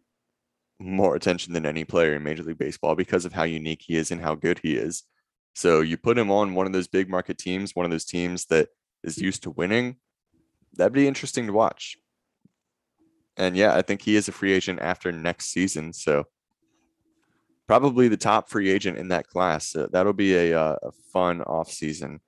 more 0.80 1.16
attention 1.16 1.54
than 1.54 1.66
any 1.66 1.84
player 1.84 2.16
in 2.16 2.24
Major 2.24 2.44
League 2.44 2.58
Baseball 2.58 2.96
because 2.96 3.26
of 3.26 3.34
how 3.34 3.44
unique 3.44 3.82
he 3.86 3.96
is 3.96 4.12
and 4.12 4.22
how 4.22 4.36
good 4.36 4.60
he 4.64 4.76
is. 4.76 5.04
So 5.56 5.82
you 5.82 5.98
put 5.98 6.18
him 6.18 6.32
on 6.32 6.56
one 6.56 6.66
of 6.66 6.74
those 6.74 6.88
big 6.88 7.10
market 7.10 7.38
teams, 7.38 7.76
one 7.76 7.86
of 7.86 7.92
those 7.92 8.06
teams 8.06 8.46
that 8.46 8.70
is 9.04 9.18
used 9.18 9.44
to 9.44 9.52
winning. 9.52 9.98
That'd 10.74 10.94
be 10.94 11.08
interesting 11.08 11.48
to 11.48 11.54
watch. 11.54 11.98
And 13.38 13.56
yeah, 13.56 13.76
I 13.76 13.82
think 13.82 14.02
he 14.02 14.16
is 14.16 14.28
a 14.28 14.32
free 14.32 14.54
agent 14.54 14.80
after 14.82 15.12
next 15.12 15.48
season. 15.48 15.94
So 15.94 16.26
probably 17.68 18.08
the 18.08 18.18
top 18.18 18.50
free 18.50 18.70
agent 18.70 18.98
in 18.98 19.08
that 19.10 19.28
class. 19.28 19.70
So 19.70 19.88
that'll 19.92 20.14
be 20.14 20.36
a, 20.36 20.60
uh, 20.60 20.76
a 20.84 20.92
fun 21.12 21.42
off 21.42 21.72
season 21.72 22.20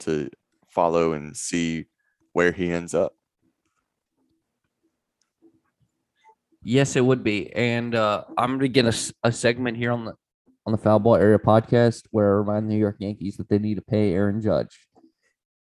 to 0.00 0.30
follow 0.70 1.12
and 1.12 1.36
see 1.36 1.86
where 2.32 2.52
he 2.52 2.70
ends 2.70 2.94
up. 2.94 3.12
Yes, 6.62 6.96
it 6.96 7.04
would 7.04 7.24
be. 7.24 7.52
And 7.54 7.94
uh, 7.94 8.24
I'm 8.36 8.50
going 8.58 8.60
to 8.60 8.68
get 8.68 8.86
a, 8.86 9.12
a 9.24 9.32
segment 9.32 9.76
here 9.76 9.92
on 9.92 10.04
the 10.04 10.14
on 10.66 10.72
the 10.72 10.78
Foul 10.78 10.98
Ball 10.98 11.16
Area 11.16 11.38
podcast 11.38 12.02
where 12.10 12.26
I 12.26 12.38
remind 12.40 12.66
the 12.68 12.74
New 12.74 12.78
York 12.78 12.96
Yankees 12.98 13.38
that 13.38 13.48
they 13.48 13.58
need 13.58 13.76
to 13.76 13.82
pay 13.82 14.12
Aaron 14.12 14.42
Judge. 14.42 14.86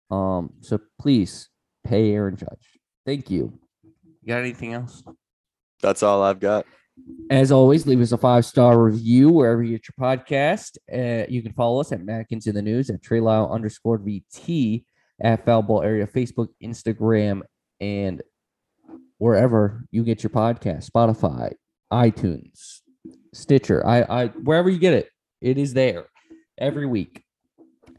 Um, 0.10 0.54
so 0.62 0.80
please 1.00 1.50
pay 1.86 2.12
Aaron 2.12 2.36
Judge. 2.36 2.80
Thank 3.06 3.30
you. 3.30 3.60
You 4.26 4.34
got 4.34 4.40
anything 4.40 4.74
else? 4.74 5.04
That's 5.82 6.02
all 6.02 6.24
I've 6.24 6.40
got. 6.40 6.66
As 7.30 7.52
always, 7.52 7.86
leave 7.86 8.02
us 8.02 8.12
a 8.12 8.18
five 8.18 8.44
star 8.44 8.82
review 8.82 9.30
wherever 9.30 9.62
you 9.62 9.78
get 9.78 9.88
your 9.88 10.10
podcast. 10.10 10.78
Uh, 10.92 11.28
you 11.30 11.44
can 11.44 11.54
follow 11.54 11.80
us 11.80 11.92
at 11.92 12.02
Mackins 12.02 12.48
in 12.48 12.56
the 12.56 12.62
News 12.64 12.90
at 12.90 13.04
Trey 13.04 13.20
Lyle 13.20 13.52
underscore 13.52 14.00
VT 14.00 14.84
at 15.22 15.46
Foul 15.46 15.62
Ball 15.62 15.84
Area, 15.84 16.08
Facebook, 16.08 16.48
Instagram, 16.64 17.42
and 17.80 18.24
wherever 19.20 19.86
you 19.92 20.04
get 20.04 20.24
your 20.24 20.32
podcast, 20.32 20.90
Spotify, 20.90 21.54
iTunes, 21.94 22.80
Stitcher, 23.32 23.86
I, 23.86 24.02
I 24.02 24.28
wherever 24.30 24.72
you 24.72 24.80
get 24.80 24.94
it, 24.94 25.10
it 25.40 25.60
is 25.60 25.76
there 25.76 26.08
every 26.58 26.88
week. 26.88 27.24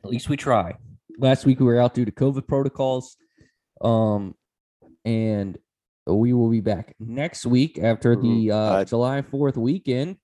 At 0.05 0.11
least 0.11 0.29
we 0.29 0.37
try. 0.37 0.75
Last 1.19 1.47
week 1.47 1.61
we 1.61 1.67
were 1.67 1.81
out 1.81 1.95
due 1.95 2.05
to 2.05 2.11
COVID 2.13 2.49
protocols. 2.49 3.17
Um, 3.81 4.35
and 5.05 5.57
we 6.15 6.33
will 6.33 6.51
be 6.51 6.61
back 6.61 6.95
next 7.01 7.47
week 7.47 7.79
after 7.79 8.17
the 8.17 8.51
uh, 8.51 8.57
uh 8.57 8.85
July 8.85 9.23
4th 9.23 9.57
weekend. 9.57 10.17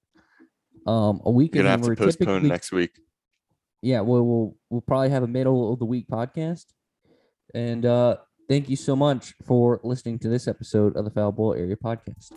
Um, 0.87 1.21
a 1.25 1.31
weekend 1.31 1.65
You're 1.65 1.77
gonna 1.77 1.89
have 1.89 1.97
to 1.97 2.05
postpone 2.05 2.49
next 2.49 2.73
week. 2.73 2.99
Yeah, 3.83 4.01
we'll, 4.01 4.25
we'll 4.25 4.57
we'll 4.71 4.81
probably 4.81 5.11
have 5.11 5.23
a 5.23 5.29
middle 5.29 5.73
of 5.73 5.79
the 5.79 5.85
week 5.85 6.07
podcast. 6.09 6.67
And 7.55 7.85
uh 7.85 8.17
thank 8.49 8.69
you 8.69 8.77
so 8.77 8.95
much 8.97 9.35
for 9.45 9.81
listening 9.83 10.19
to 10.21 10.29
this 10.29 10.47
episode 10.49 10.97
of 10.97 11.05
the 11.05 11.11
Foul 11.11 11.33
Ball 11.33 11.55
Area 11.55 11.77
Podcast. 11.77 12.33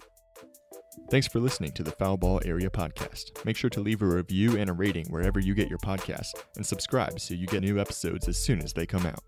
Thanks 1.12 1.28
for 1.28 1.40
listening 1.40 1.72
to 1.74 1.84
the 1.84 1.92
Foul 1.92 2.18
Ball 2.18 2.42
Area 2.46 2.70
Podcast. 2.70 3.46
Make 3.46 3.58
sure 3.58 3.70
to 3.70 3.80
leave 3.80 4.02
a 4.02 4.06
review 4.08 4.58
and 4.58 4.70
a 4.70 4.74
rating 4.74 5.06
wherever 5.08 5.40
you 5.40 5.54
get 5.54 5.70
your 5.70 5.78
podcasts 5.80 6.34
and 6.56 6.66
subscribe 6.66 7.20
so 7.20 7.34
you 7.34 7.48
get 7.48 7.62
new 7.62 7.80
episodes 7.80 8.28
as 8.28 8.38
soon 8.38 8.62
as 8.62 8.74
they 8.74 8.86
come 8.86 9.06
out. 9.06 9.20